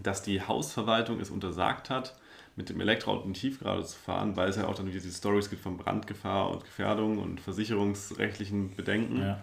dass 0.00 0.22
die 0.22 0.40
Hausverwaltung 0.40 1.18
es 1.18 1.30
untersagt 1.30 1.90
hat, 1.90 2.14
mit 2.54 2.68
dem 2.68 2.80
Elektroauto 2.80 3.26
in 3.26 3.34
Tiefgarage 3.34 3.84
zu 3.84 3.98
fahren, 3.98 4.36
weil 4.36 4.48
es 4.48 4.56
ja 4.56 4.68
auch 4.68 4.76
dann 4.76 4.86
diese 4.86 5.10
Stories 5.10 5.50
gibt 5.50 5.62
von 5.62 5.76
Brandgefahr 5.76 6.50
und 6.50 6.64
Gefährdung 6.64 7.18
und 7.18 7.40
versicherungsrechtlichen 7.40 8.76
Bedenken. 8.76 9.20
Ja. 9.20 9.40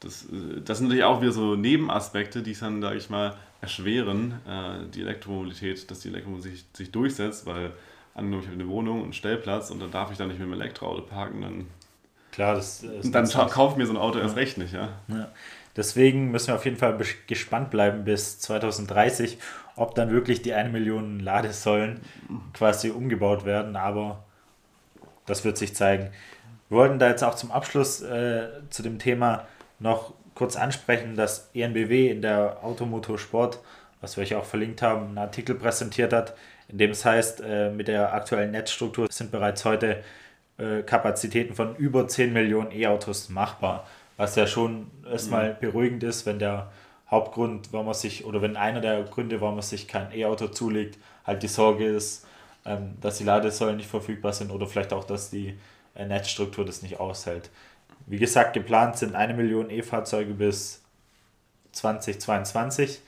Das, 0.00 0.24
äh, 0.30 0.62
das 0.64 0.78
sind 0.78 0.86
natürlich 0.86 1.04
auch 1.04 1.20
wieder 1.20 1.32
so 1.32 1.56
Nebenaspekte, 1.56 2.42
die 2.42 2.52
es 2.52 2.60
dann, 2.60 2.80
sage 2.80 2.96
ich 2.96 3.10
mal, 3.10 3.36
erschweren, 3.60 4.40
äh, 4.46 4.86
die 4.94 5.00
Elektromobilität, 5.00 5.90
dass 5.90 6.00
die 6.00 6.08
Elektromobilität 6.08 6.58
sich, 6.58 6.66
sich 6.72 6.92
durchsetzt, 6.92 7.46
weil 7.46 7.72
angenommen, 8.14 8.42
ich 8.42 8.48
habe 8.48 8.60
eine 8.60 8.68
Wohnung 8.68 8.98
und 8.98 9.04
einen 9.04 9.12
Stellplatz 9.12 9.70
und 9.70 9.80
dann 9.80 9.90
darf 9.90 10.10
ich 10.10 10.18
da 10.18 10.26
nicht 10.26 10.38
mit 10.38 10.48
dem 10.48 10.52
Elektroauto 10.52 11.02
parken, 11.02 11.42
dann, 11.42 11.66
Klar, 12.32 12.54
das, 12.54 12.84
das 13.02 13.10
dann 13.10 13.48
kaufe 13.50 13.72
ich 13.72 13.78
mir 13.78 13.86
so 13.86 13.92
ein 13.92 13.96
Auto 13.96 14.18
ja. 14.18 14.24
erst 14.24 14.36
recht 14.36 14.58
nicht. 14.58 14.72
Ja. 14.72 14.90
ja. 15.08 15.28
Deswegen 15.76 16.30
müssen 16.30 16.48
wir 16.48 16.54
auf 16.56 16.64
jeden 16.64 16.76
Fall 16.76 16.98
gespannt 17.26 17.70
bleiben 17.70 18.04
bis 18.04 18.38
2030, 18.40 19.38
ob 19.76 19.94
dann 19.94 20.10
wirklich 20.10 20.42
die 20.42 20.52
1 20.52 20.72
Million 20.72 21.20
Ladesäulen 21.20 22.00
quasi 22.52 22.90
umgebaut 22.90 23.44
werden, 23.44 23.76
aber 23.76 24.24
das 25.26 25.44
wird 25.44 25.56
sich 25.56 25.74
zeigen. 25.74 26.10
Wir 26.68 26.78
wollten 26.78 26.98
da 26.98 27.08
jetzt 27.08 27.24
auch 27.24 27.34
zum 27.34 27.50
Abschluss 27.50 28.02
äh, 28.02 28.48
zu 28.70 28.82
dem 28.82 28.98
Thema 28.98 29.46
noch 29.78 30.14
kurz 30.38 30.54
ansprechen, 30.54 31.16
dass 31.16 31.50
ENBW 31.52 32.10
in 32.10 32.22
der 32.22 32.58
Automotorsport, 32.62 33.58
was 34.00 34.16
wir 34.16 34.22
euch 34.22 34.36
auch 34.36 34.44
verlinkt 34.44 34.82
haben, 34.82 35.08
einen 35.08 35.18
Artikel 35.18 35.56
präsentiert 35.56 36.12
hat, 36.12 36.34
in 36.68 36.78
dem 36.78 36.92
es 36.92 37.04
heißt, 37.04 37.42
äh, 37.44 37.70
mit 37.70 37.88
der 37.88 38.14
aktuellen 38.14 38.52
Netzstruktur 38.52 39.08
sind 39.10 39.32
bereits 39.32 39.64
heute 39.64 40.04
äh, 40.58 40.82
Kapazitäten 40.82 41.56
von 41.56 41.74
über 41.74 42.06
10 42.06 42.32
Millionen 42.32 42.70
E-Autos 42.70 43.30
machbar. 43.30 43.84
Was 44.16 44.36
ja 44.36 44.46
schon 44.46 44.88
erstmal 45.10 45.54
mhm. 45.54 45.56
beruhigend 45.60 46.02
ist, 46.04 46.24
wenn 46.24 46.38
der 46.38 46.70
Hauptgrund, 47.10 47.72
warum 47.72 47.86
man 47.86 47.94
sich, 47.94 48.24
oder 48.24 48.40
wenn 48.40 48.56
einer 48.56 48.80
der 48.80 49.02
Gründe, 49.02 49.40
warum 49.40 49.56
man 49.56 49.62
sich 49.62 49.88
kein 49.88 50.12
E-Auto 50.12 50.48
zulegt, 50.48 50.98
halt 51.26 51.42
die 51.42 51.48
Sorge 51.48 51.84
ist, 51.84 52.26
ähm, 52.64 52.94
dass 53.00 53.18
die 53.18 53.24
Ladesäulen 53.24 53.76
nicht 53.76 53.90
verfügbar 53.90 54.32
sind 54.32 54.52
oder 54.52 54.68
vielleicht 54.68 54.92
auch, 54.92 55.04
dass 55.04 55.30
die 55.30 55.58
äh, 55.96 56.06
Netzstruktur 56.06 56.64
das 56.64 56.82
nicht 56.82 57.00
aushält. 57.00 57.50
Wie 58.08 58.18
gesagt, 58.18 58.54
geplant 58.54 58.96
sind 58.96 59.14
eine 59.14 59.34
Million 59.34 59.70
E-Fahrzeuge 59.70 60.32
bis 60.32 60.82
2022 61.72 63.00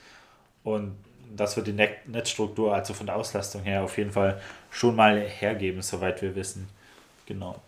und 0.63 0.95
das 1.35 1.55
wird 1.57 1.67
die 1.67 1.73
Netzstruktur, 1.73 2.73
also 2.73 2.93
von 2.93 3.05
der 3.05 3.15
Auslastung 3.15 3.63
her, 3.63 3.83
auf 3.83 3.97
jeden 3.97 4.11
Fall 4.11 4.39
schon 4.69 4.95
mal 4.95 5.19
hergeben, 5.19 5.81
soweit 5.81 6.21
wir 6.21 6.35
wissen. 6.35 6.67
Genau. 7.25 7.61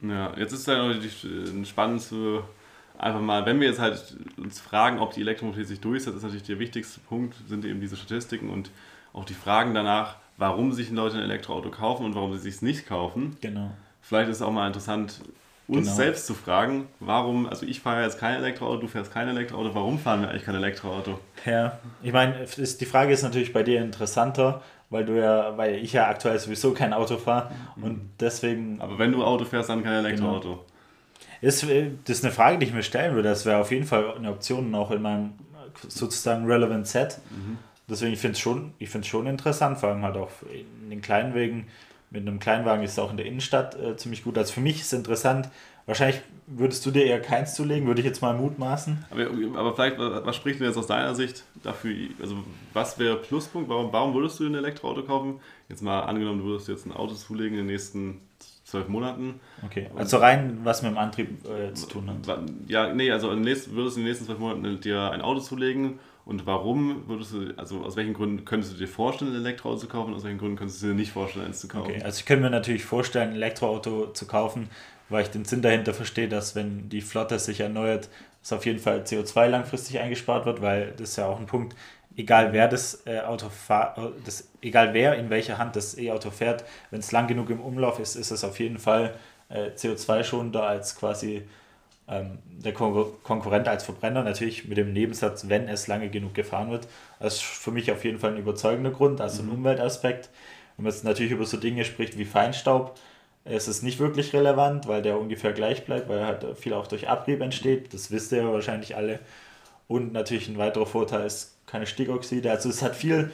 Ja, 0.00 0.32
jetzt 0.36 0.52
ist 0.52 0.66
ja 0.66 0.86
natürlich 0.86 1.24
äh, 1.24 1.64
spannend 1.64 2.02
zu 2.02 2.42
einfach 2.98 3.20
mal, 3.20 3.46
wenn 3.46 3.60
wir 3.60 3.68
jetzt 3.68 3.80
halt 3.80 4.16
uns 4.36 4.60
fragen, 4.60 4.98
ob 4.98 5.12
die 5.12 5.20
Elektromobilität 5.20 5.68
sich 5.68 5.80
durchsetzt, 5.80 6.16
ist 6.16 6.22
natürlich 6.22 6.46
der 6.46 6.58
wichtigste 6.58 7.00
Punkt, 7.00 7.36
sind 7.48 7.64
eben 7.64 7.80
diese 7.80 7.96
Statistiken 7.96 8.50
und 8.50 8.70
auch 9.12 9.24
die 9.24 9.34
Fragen 9.34 9.72
danach, 9.74 10.16
warum 10.36 10.72
sich 10.72 10.90
Leute 10.90 11.16
ein 11.16 11.22
Elektroauto 11.22 11.70
kaufen 11.70 12.04
und 12.04 12.14
warum 12.14 12.32
sie 12.34 12.50
sich 12.50 12.60
nicht 12.62 12.86
kaufen. 12.86 13.36
Genau. 13.40 13.70
Vielleicht 14.02 14.30
ist 14.30 14.36
es 14.36 14.42
auch 14.42 14.52
mal 14.52 14.66
interessant, 14.66 15.20
uns 15.68 15.86
genau. 15.86 15.96
selbst 15.96 16.26
zu 16.26 16.34
fragen, 16.34 16.88
warum, 16.98 17.46
also 17.46 17.66
ich 17.66 17.80
fahre 17.80 18.02
jetzt 18.02 18.18
kein 18.18 18.36
Elektroauto, 18.36 18.80
du 18.80 18.88
fährst 18.88 19.12
kein 19.12 19.28
Elektroauto, 19.28 19.74
warum 19.74 19.98
fahren 19.98 20.22
wir 20.22 20.30
eigentlich 20.30 20.44
kein 20.44 20.54
Elektroauto? 20.54 21.20
Ja, 21.44 21.78
ich 22.02 22.12
meine, 22.12 22.46
die 22.56 22.86
Frage 22.86 23.12
ist 23.12 23.22
natürlich 23.22 23.52
bei 23.52 23.62
dir 23.62 23.82
interessanter, 23.82 24.62
weil 24.88 25.04
du 25.04 25.20
ja, 25.20 25.56
weil 25.58 25.76
ich 25.76 25.92
ja 25.92 26.08
aktuell 26.08 26.38
sowieso 26.38 26.72
kein 26.72 26.94
Auto 26.94 27.18
fahre 27.18 27.50
mhm. 27.76 27.84
und 27.84 28.10
deswegen. 28.18 28.80
Aber 28.80 28.98
wenn 28.98 29.12
du 29.12 29.22
Auto 29.22 29.44
fährst, 29.44 29.68
dann 29.68 29.84
kein 29.84 30.04
Elektroauto. 30.04 30.48
Genau. 30.48 30.64
Ist, 31.40 31.62
das 31.62 32.18
ist 32.18 32.24
eine 32.24 32.32
Frage, 32.32 32.58
die 32.58 32.66
ich 32.66 32.72
mir 32.72 32.82
stellen 32.82 33.14
würde. 33.14 33.28
Das 33.28 33.44
wäre 33.44 33.58
auf 33.58 33.70
jeden 33.70 33.86
Fall 33.86 34.14
eine 34.16 34.30
Option 34.30 34.74
auch 34.74 34.90
in 34.90 35.02
meinem 35.02 35.34
sozusagen 35.86 36.46
Relevant 36.46 36.86
Set. 36.86 37.18
Mhm. 37.30 37.58
Deswegen, 37.88 38.12
ich 38.12 38.18
finde 38.18 38.32
es 38.32 38.40
schon, 38.40 38.72
schon 39.02 39.26
interessant, 39.26 39.78
vor 39.78 39.90
allem 39.90 40.02
halt 40.02 40.16
auch 40.16 40.30
in 40.50 40.90
den 40.90 41.00
kleinen 41.00 41.34
Wegen 41.34 41.68
mit 42.10 42.22
einem 42.22 42.38
Kleinwagen 42.38 42.84
ist 42.84 42.92
es 42.92 42.98
auch 42.98 43.10
in 43.10 43.16
der 43.16 43.26
Innenstadt 43.26 43.78
äh, 43.80 43.96
ziemlich 43.96 44.24
gut. 44.24 44.38
Also 44.38 44.52
für 44.52 44.60
mich 44.60 44.80
ist 44.80 44.86
es 44.86 44.92
interessant. 44.92 45.48
Wahrscheinlich 45.86 46.20
würdest 46.46 46.84
du 46.84 46.90
dir 46.90 47.06
eher 47.06 47.20
keins 47.20 47.54
zulegen, 47.54 47.86
würde 47.86 48.00
ich 48.00 48.06
jetzt 48.06 48.20
mal 48.20 48.34
mutmaßen. 48.34 49.06
Aber, 49.10 49.58
aber 49.58 49.74
vielleicht, 49.74 49.98
was 49.98 50.36
spricht 50.36 50.60
denn 50.60 50.66
jetzt 50.66 50.76
aus 50.76 50.86
deiner 50.86 51.14
Sicht 51.14 51.44
dafür? 51.62 51.94
Also, 52.20 52.36
was 52.74 52.98
wäre 52.98 53.16
Pluspunkt? 53.16 53.70
Warum, 53.70 53.90
warum 53.90 54.12
würdest 54.14 54.38
du 54.38 54.46
ein 54.46 54.54
Elektroauto 54.54 55.02
kaufen? 55.02 55.40
Jetzt 55.70 55.82
mal 55.82 56.00
angenommen, 56.00 56.40
du 56.40 56.44
würdest 56.44 56.68
jetzt 56.68 56.84
ein 56.84 56.92
Auto 56.92 57.14
zulegen 57.14 57.52
in 57.52 57.64
den 57.64 57.66
nächsten 57.68 58.20
zwölf 58.64 58.88
Monaten. 58.88 59.40
Okay, 59.64 59.88
also 59.96 60.18
rein, 60.18 60.58
was 60.62 60.82
mit 60.82 60.90
dem 60.90 60.98
Antrieb 60.98 61.48
äh, 61.48 61.72
zu 61.72 61.86
tun 61.86 62.10
hat. 62.10 62.38
Ja, 62.66 62.92
nee, 62.92 63.10
also 63.10 63.30
würdest 63.30 63.66
du 63.66 63.80
in 63.80 63.94
den 63.96 64.04
nächsten 64.04 64.26
zwölf 64.26 64.38
Monaten 64.38 64.80
dir 64.80 65.10
ein 65.10 65.22
Auto 65.22 65.40
zulegen 65.40 65.98
und 66.28 66.44
warum 66.44 67.08
würdest 67.08 67.32
du, 67.32 67.54
also 67.56 67.82
aus 67.84 67.96
welchen 67.96 68.12
Gründen 68.12 68.44
könntest 68.44 68.74
du 68.74 68.76
dir 68.76 68.86
vorstellen, 68.86 69.30
ein 69.32 69.40
Elektroauto 69.40 69.78
zu 69.78 69.88
kaufen? 69.88 70.12
Aus 70.12 70.24
welchen 70.24 70.36
Gründen 70.36 70.56
könntest 70.58 70.82
du 70.82 70.88
dir 70.88 70.92
nicht 70.92 71.10
vorstellen, 71.10 71.46
eins 71.46 71.60
zu 71.60 71.68
kaufen? 71.68 71.90
Okay, 71.90 72.02
also 72.02 72.18
ich 72.18 72.26
könnte 72.26 72.42
mir 72.42 72.50
natürlich 72.50 72.84
vorstellen, 72.84 73.30
ein 73.30 73.36
Elektroauto 73.36 74.08
zu 74.08 74.26
kaufen, 74.26 74.68
weil 75.08 75.22
ich 75.22 75.30
den 75.30 75.46
Sinn 75.46 75.62
dahinter 75.62 75.94
verstehe, 75.94 76.28
dass 76.28 76.54
wenn 76.54 76.90
die 76.90 77.00
Flotte 77.00 77.38
sich 77.38 77.60
erneuert, 77.60 78.10
dass 78.42 78.52
auf 78.52 78.66
jeden 78.66 78.78
Fall 78.78 79.04
CO2 79.04 79.46
langfristig 79.46 80.00
eingespart 80.00 80.44
wird, 80.44 80.60
weil 80.60 80.92
das 80.98 81.12
ist 81.12 81.16
ja 81.16 81.24
auch 81.24 81.40
ein 81.40 81.46
Punkt, 81.46 81.74
egal 82.14 82.52
wer 82.52 82.68
das 82.68 83.06
äh, 83.06 83.20
Auto 83.20 83.48
fährt, 83.48 83.98
das, 84.26 84.50
egal 84.60 84.92
wer 84.92 85.16
in 85.16 85.30
welcher 85.30 85.56
Hand 85.56 85.76
das 85.76 85.96
E-Auto 85.96 86.30
fährt, 86.30 86.62
wenn 86.90 87.00
es 87.00 87.10
lang 87.10 87.26
genug 87.26 87.48
im 87.48 87.60
Umlauf 87.60 88.00
ist, 88.00 88.16
ist 88.16 88.32
es 88.32 88.44
auf 88.44 88.60
jeden 88.60 88.76
Fall 88.76 89.14
äh, 89.48 89.70
CO2-schonender 89.70 90.62
als 90.62 90.94
quasi 90.94 91.48
ähm, 92.08 92.38
der 92.46 92.72
Kon 92.72 93.06
Konkurrent 93.22 93.68
als 93.68 93.84
Verbrenner, 93.84 94.22
natürlich 94.22 94.66
mit 94.66 94.78
dem 94.78 94.92
Nebensatz, 94.92 95.48
wenn 95.48 95.68
es 95.68 95.86
lange 95.86 96.08
genug 96.08 96.34
gefahren 96.34 96.70
wird. 96.70 96.88
Das 97.20 97.34
ist 97.34 97.42
für 97.42 97.70
mich 97.70 97.92
auf 97.92 98.04
jeden 98.04 98.18
Fall 98.18 98.32
ein 98.32 98.38
überzeugender 98.38 98.90
Grund, 98.90 99.20
also 99.20 99.42
ein 99.42 99.46
mhm. 99.46 99.54
Umweltaspekt. 99.54 100.30
Wenn 100.76 100.84
man 100.84 100.92
jetzt 100.92 101.04
natürlich 101.04 101.32
über 101.32 101.44
so 101.44 101.56
Dinge 101.56 101.84
spricht 101.84 102.18
wie 102.18 102.24
Feinstaub, 102.24 102.98
ist 103.44 103.68
es 103.68 103.82
nicht 103.82 103.98
wirklich 103.98 104.32
relevant, 104.32 104.88
weil 104.88 105.02
der 105.02 105.18
ungefähr 105.18 105.52
gleich 105.52 105.84
bleibt, 105.84 106.08
weil 106.08 106.18
er 106.18 106.26
halt 106.26 106.58
viel 106.58 106.74
auch 106.74 106.86
durch 106.86 107.08
Abrieb 107.08 107.40
entsteht. 107.40 107.94
Das 107.94 108.10
wisst 108.10 108.32
ihr 108.32 108.42
ja 108.42 108.52
wahrscheinlich 108.52 108.96
alle. 108.96 109.20
Und 109.86 110.12
natürlich 110.12 110.48
ein 110.48 110.58
weiterer 110.58 110.86
Vorteil 110.86 111.26
ist 111.26 111.56
keine 111.66 111.86
Stickoxide. 111.86 112.50
Also 112.50 112.68
es 112.68 112.82
hat 112.82 112.94
viel, 112.94 113.30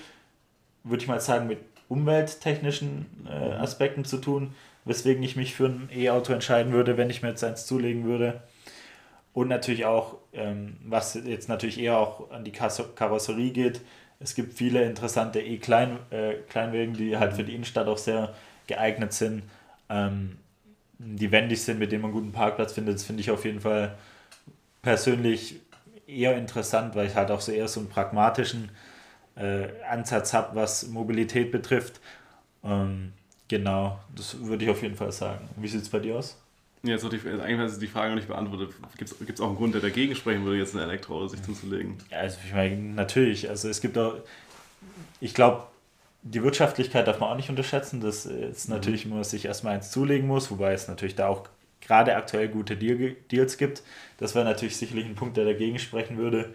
würde 0.84 1.02
ich 1.02 1.08
mal 1.08 1.20
sagen, 1.20 1.48
mit 1.48 1.58
umwelttechnischen 1.88 3.06
äh, 3.28 3.56
mhm. 3.56 3.62
Aspekten 3.62 4.04
zu 4.04 4.18
tun, 4.18 4.54
weswegen 4.84 5.22
ich 5.22 5.37
mich 5.37 5.54
für 5.54 5.66
ein 5.66 5.88
E-Auto 5.94 6.32
entscheiden 6.32 6.72
würde, 6.72 6.96
wenn 6.96 7.10
ich 7.10 7.22
mir 7.22 7.30
jetzt 7.30 7.44
eins 7.44 7.66
zulegen 7.66 8.04
würde. 8.04 8.42
Und 9.34 9.48
natürlich 9.48 9.84
auch, 9.84 10.18
ähm, 10.32 10.76
was 10.84 11.14
jetzt 11.14 11.48
natürlich 11.48 11.78
eher 11.78 11.98
auch 11.98 12.30
an 12.30 12.44
die 12.44 12.52
Karosserie 12.52 13.50
geht, 13.50 13.80
es 14.20 14.34
gibt 14.34 14.54
viele 14.54 14.84
interessante 14.84 15.40
E-Kleinwägen, 15.40 16.94
die 16.94 17.18
halt 17.18 17.34
für 17.34 17.44
die 17.44 17.54
Innenstadt 17.54 17.88
auch 17.88 17.98
sehr 17.98 18.32
geeignet 18.68 19.12
sind, 19.12 19.42
ähm, 19.90 20.38
die 20.98 21.30
wendig 21.32 21.62
sind, 21.62 21.80
mit 21.80 21.90
denen 21.92 22.02
man 22.02 22.12
einen 22.12 22.20
guten 22.20 22.32
Parkplatz 22.32 22.72
findet. 22.72 22.94
Das 22.94 23.02
finde 23.04 23.20
ich 23.20 23.30
auf 23.30 23.44
jeden 23.44 23.60
Fall 23.60 23.96
persönlich 24.82 25.60
eher 26.06 26.36
interessant, 26.36 26.94
weil 26.94 27.08
ich 27.08 27.16
halt 27.16 27.30
auch 27.30 27.40
so 27.40 27.50
eher 27.50 27.68
so 27.68 27.80
einen 27.80 27.88
pragmatischen 27.88 28.70
äh, 29.36 29.66
Ansatz 29.90 30.32
habe, 30.32 30.54
was 30.54 30.86
Mobilität 30.86 31.50
betrifft. 31.50 32.00
Ähm, 32.62 33.12
genau, 33.48 33.98
das 34.14 34.40
würde 34.40 34.64
ich 34.64 34.70
auf 34.70 34.82
jeden 34.82 34.96
Fall 34.96 35.12
sagen. 35.12 35.48
Wie 35.56 35.68
sieht 35.68 35.82
es 35.82 35.88
bei 35.88 35.98
dir 35.98 36.18
aus? 36.18 36.43
Jetzt 36.84 37.02
wird 37.02 37.14
die, 37.14 37.28
eigentlich 37.28 37.72
ist 37.72 37.80
die 37.80 37.86
Frage 37.86 38.10
noch 38.10 38.16
nicht 38.16 38.28
beantwortet. 38.28 38.74
Gibt 38.98 39.10
es 39.10 39.40
auch 39.40 39.48
einen 39.48 39.56
Grund, 39.56 39.74
der 39.74 39.80
dagegen 39.80 40.14
sprechen 40.14 40.44
würde, 40.44 40.58
jetzt 40.58 40.74
ein 40.74 40.80
Elektroauto 40.80 41.28
sich 41.28 41.42
zuzulegen? 41.42 41.96
Ja, 42.10 42.18
also 42.18 42.38
ich 42.44 42.52
meine, 42.52 42.76
natürlich. 42.76 43.48
Also 43.48 43.68
es 43.68 43.80
gibt 43.80 43.96
auch, 43.96 44.16
ich 45.20 45.32
glaube, 45.32 45.64
die 46.22 46.42
Wirtschaftlichkeit 46.42 47.06
darf 47.06 47.20
man 47.20 47.30
auch 47.30 47.36
nicht 47.36 47.50
unterschätzen, 47.50 48.00
dass 48.00 48.26
es 48.26 48.68
mhm. 48.68 48.74
natürlich 48.74 49.06
man 49.06 49.24
sich 49.24 49.46
erstmal 49.46 49.74
eins 49.74 49.90
zulegen 49.90 50.26
muss, 50.26 50.50
wobei 50.50 50.72
es 50.72 50.86
natürlich 50.86 51.14
da 51.14 51.28
auch 51.28 51.48
gerade 51.80 52.16
aktuell 52.16 52.48
gute 52.48 52.76
Deal, 52.76 53.16
Deals 53.30 53.58
gibt. 53.58 53.82
Das 54.18 54.34
wäre 54.34 54.44
natürlich 54.44 54.76
sicherlich 54.76 55.06
ein 55.06 55.14
Punkt, 55.14 55.36
der 55.36 55.44
dagegen 55.44 55.78
sprechen 55.78 56.16
würde. 56.16 56.54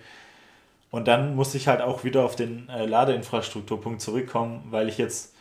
Und 0.92 1.08
dann 1.08 1.36
muss 1.36 1.54
ich 1.54 1.68
halt 1.68 1.82
auch 1.82 2.04
wieder 2.04 2.24
auf 2.24 2.36
den 2.36 2.68
äh, 2.70 2.86
Ladeinfrastrukturpunkt 2.86 4.02
zurückkommen, 4.02 4.68
weil 4.70 4.90
ich 4.90 4.98
jetzt 4.98 5.36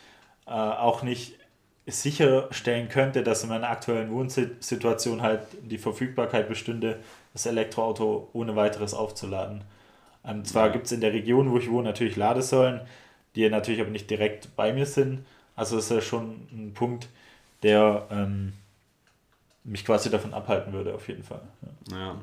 äh, 0.45 0.51
auch 0.51 1.01
nicht 1.01 1.38
sicherstellen 1.91 2.89
könnte, 2.89 3.23
dass 3.23 3.43
in 3.43 3.49
meiner 3.49 3.69
aktuellen 3.69 4.11
Wohnsituation 4.11 5.21
halt 5.21 5.41
die 5.61 5.77
Verfügbarkeit 5.77 6.47
bestünde, 6.47 6.99
das 7.33 7.45
Elektroauto 7.45 8.29
ohne 8.33 8.55
weiteres 8.55 8.93
aufzuladen. 8.93 9.61
Ähm, 10.25 10.45
zwar 10.45 10.69
gibt 10.69 10.87
es 10.87 10.91
in 10.91 11.01
der 11.01 11.13
Region, 11.13 11.51
wo 11.51 11.57
ich 11.57 11.69
wohne, 11.69 11.89
natürlich 11.89 12.15
Ladesäulen, 12.15 12.81
die 13.35 13.49
natürlich 13.49 13.81
aber 13.81 13.91
nicht 13.91 14.09
direkt 14.09 14.55
bei 14.55 14.73
mir 14.73 14.85
sind. 14.85 15.25
Also 15.55 15.77
ist 15.77 15.91
ja 15.91 16.01
schon 16.01 16.47
ein 16.51 16.73
Punkt, 16.73 17.07
der, 17.63 18.07
ähm, 18.11 18.53
mich 19.63 19.85
quasi 19.85 20.09
davon 20.09 20.33
abhalten 20.33 20.73
würde, 20.73 20.93
auf 20.95 21.07
jeden 21.07 21.23
Fall. 21.23 21.41
Ja. 21.91 21.97
ja. 21.97 22.15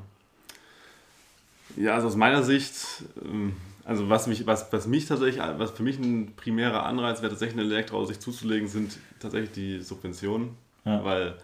Ja, 1.75 1.95
also 1.95 2.07
aus 2.07 2.15
meiner 2.15 2.43
Sicht, 2.43 3.03
ähm, 3.23 3.55
also 3.87 4.09
was 4.09 4.27
mich, 4.27 4.45
was, 4.45 4.71
was 4.73 4.85
mich 4.85 5.05
tatsächlich, 5.05 5.41
was 5.57 5.71
für 5.71 5.81
mich 5.81 5.97
ein 5.97 6.33
primärer 6.35 6.85
Anreiz 6.85 7.21
wäre, 7.21 7.31
tatsächlich 7.31 7.57
ein 7.57 7.71
Elektroauto 7.71 8.07
sich 8.07 8.19
zuzulegen, 8.19 8.67
sind 8.67 8.97
tatsächlich 9.21 9.51
die 9.51 9.79
Subventionen. 9.79 10.57
Ja. 10.83 11.05
Weil 11.05 11.35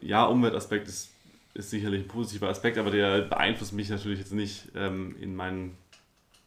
ja, 0.00 0.24
Umweltaspekt 0.24 0.86
ist, 0.86 1.10
ist 1.54 1.70
sicherlich 1.70 2.02
ein 2.02 2.08
positiver 2.08 2.48
Aspekt, 2.48 2.78
aber 2.78 2.92
der 2.92 3.22
beeinflusst 3.22 3.72
mich 3.72 3.90
natürlich 3.90 4.20
jetzt 4.20 4.32
nicht 4.32 4.68
ähm, 4.76 5.16
in 5.20 5.34
meinem 5.34 5.72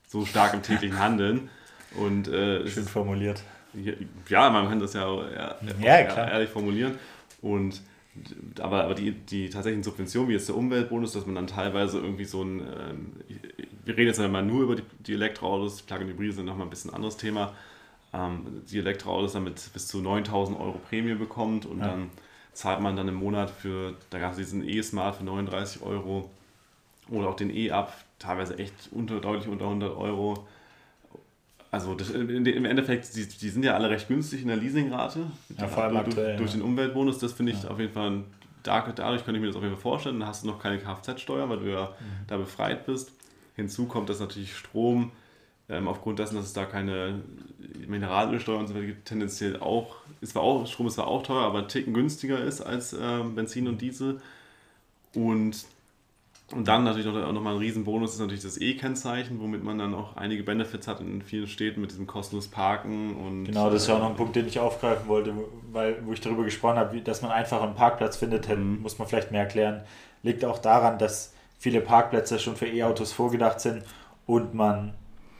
so 0.08 0.26
stark 0.26 0.54
im 0.54 0.62
täglichen 0.62 1.00
Handeln. 1.00 1.50
Und, 1.98 2.30
äh, 2.30 2.65
Schön 2.69 2.86
formuliert. 2.86 3.43
Ja, 4.30 4.50
man 4.50 4.69
kann 4.69 4.80
das 4.80 4.93
ja, 4.93 5.06
ja, 5.32 5.58
ja 5.82 6.30
ehrlich 6.30 6.50
formulieren. 6.50 6.98
Und 7.41 7.82
aber, 8.60 8.86
aber 8.86 8.95
die, 8.95 9.12
die 9.12 9.50
tatsächlichen 9.50 9.84
Subventionen, 9.84 10.30
wie 10.30 10.34
jetzt 10.34 10.48
der 10.48 10.56
Umweltbonus, 10.56 11.13
dass 11.13 11.26
man 11.26 11.36
dann 11.36 11.48
teilweise 11.48 12.00
irgendwie 12.00 12.26
so 12.26 12.43
ein, 12.43 12.60
ähm, 12.60 13.12
wir 13.86 13.95
reden 13.95 14.08
jetzt 14.08 14.19
einmal 14.19 14.43
nur 14.43 14.63
über 14.63 14.76
die, 14.76 14.84
die 15.00 15.13
Elektroautos, 15.13 15.82
Plug-in-Hybride 15.84 16.34
sind 16.34 16.45
nochmal 16.45 16.67
ein 16.67 16.69
bisschen 16.69 16.91
ein 16.91 16.95
anderes 16.95 17.17
Thema, 17.17 17.54
ähm, 18.13 18.63
die 18.69 18.80
Elektroautos 18.80 19.34
damit 19.34 19.62
bis 19.74 19.88
zu 19.88 20.02
9000 20.02 20.60
Euro 20.60 20.80
Prämie 20.89 21.15
bekommt 21.15 21.65
und 21.65 21.80
ja. 21.80 21.88
dann 21.88 22.10
zahlt 22.54 22.82
man 22.82 22.95
dann 22.95 23.08
im 23.08 23.15
Monat 23.15 23.50
für, 23.50 23.95
da 24.10 24.19
gab 24.19 24.32
es 24.32 24.38
diesen 24.38 24.67
E-Smart 24.67 25.17
für 25.17 25.24
39 25.24 25.82
Euro 25.82 26.30
oder 27.10 27.30
auch 27.30 27.36
den 27.36 27.56
E-Up, 27.56 27.93
teilweise 28.17 28.58
echt 28.58 28.74
unter, 28.91 29.19
deutlich 29.19 29.48
unter 29.48 29.65
100 29.65 29.95
Euro 29.95 30.48
also 31.76 31.93
das, 31.93 32.10
im 32.10 32.63
Endeffekt, 32.63 33.13
die, 33.17 33.28
die 33.28 33.50
sind 33.50 33.65
ja 33.65 33.74
alle 33.74 33.89
recht 33.89 34.08
günstig 34.08 34.43
in 34.43 34.48
der 34.48 34.56
Leasingrate. 34.56 35.26
Ja, 35.58 35.67
vor 35.67 35.84
allem 35.84 35.95
durch, 35.95 36.08
aktuell, 36.08 36.38
durch 36.38 36.52
den 36.54 36.62
Umweltbonus, 36.62 37.19
das 37.19 37.34
finde 37.34 37.52
ich 37.52 37.63
ja. 37.63 37.69
auf 37.69 37.78
jeden 37.82 37.91
Fall, 37.91 38.24
dadurch 38.63 39.26
könnte 39.26 39.34
ich 39.34 39.41
mir 39.41 39.48
das 39.48 39.58
auf 39.58 39.62
jeden 39.62 39.76
Fall 39.76 39.82
vorstellen. 39.82 40.21
Dann 40.21 40.30
hast 40.30 40.43
du 40.43 40.48
noch 40.48 40.58
keine 40.58 40.78
Kfz-Steuer, 40.78 41.50
weil 41.50 41.60
du 41.60 41.69
ja 41.69 41.88
mhm. 41.88 42.28
da 42.28 42.38
befreit 42.38 42.86
bist. 42.86 43.12
Hinzu 43.56 43.86
kommt, 43.86 44.10
dass 44.10 44.20
natürlich 44.20 44.56
Strom, 44.56 45.12
ähm, 45.70 45.88
aufgrund 45.88 46.20
dessen, 46.20 46.36
dass 46.36 46.46
es 46.46 46.54
da 46.54 46.65
keine 46.65 47.22
Mineralölsteuer 47.88 48.60
und 48.60 48.68
so 48.68 48.76
weiter 48.76 48.86
gibt, 48.86 49.06
tendenziell 49.06 49.60
auch, 49.60 49.98
ist 50.22 50.34
zwar 50.34 50.44
auch, 50.44 50.68
Strom 50.68 50.88
ist 50.88 50.96
zwar 50.96 51.08
auch 51.08 51.24
teuer, 51.24 51.44
aber 51.44 51.68
Ticken 51.68 51.94
günstiger 51.94 52.39
ist 52.39 52.62
als 52.62 52.94
ähm, 52.94 53.36
Benzin 53.36 53.68
und 53.68 53.82
Diesel. 53.82 54.22
Und 55.13 55.65
und 56.52 56.68
dann 56.68 56.84
natürlich 56.84 57.08
noch, 57.08 57.32
noch 57.32 57.41
mal 57.41 57.54
ein 57.54 57.58
Riesenbonus 57.58 58.13
ist 58.13 58.20
natürlich 58.20 58.44
das 58.44 58.62
E-Kennzeichen, 58.62 59.39
womit 59.39 59.63
man 59.63 59.80
dann 59.80 59.96
auch 59.96 60.15
einige 60.15 60.44
Benefits 60.44 60.88
hat 60.88 61.00
in 61.00 61.24
vielen 61.24 61.48
Städten 61.48 61.82
mit 61.82 61.89
diesem 61.89 62.06
kostenlos 62.06 62.50
Parken 62.50 63.15
und. 63.15 63.46
Genau, 63.46 63.72
das 63.72 63.84
ist 63.84 63.88
ja 63.88 63.96
auch 63.96 64.00
noch 64.00 64.10
ein 64.10 64.13
äh, 64.13 64.18
Punkt, 64.18 64.36
den 64.36 64.48
ich 64.48 64.60
aufgreifen 64.60 65.08
wollte, 65.08 65.34
weil 65.72 66.06
wo 66.06 66.13
ich 66.13 66.22
darüber 66.22 66.44
gesprochen 66.44 66.78
habe, 66.78 67.02
dass 67.02 67.24
man 67.24 67.32
einfach 67.32 67.63
einen 67.63 67.74
Parkplatz 67.74 68.18
findet, 68.18 68.48
mhm. 68.48 68.82
muss 68.84 69.00
man 69.00 69.08
vielleicht 69.08 69.32
mehr 69.32 69.41
erklären. 69.41 69.82
Liegt 70.22 70.46
auch 70.46 70.60
daran, 70.60 71.00
dass 71.00 71.34
viele 71.58 71.82
Parkplätze 71.82 72.39
schon 72.39 72.56
für 72.56 72.68
E-Autos 72.68 73.12
vorgedacht 73.12 73.60
sind 73.60 73.84
und 74.26 74.54
man 74.54 74.94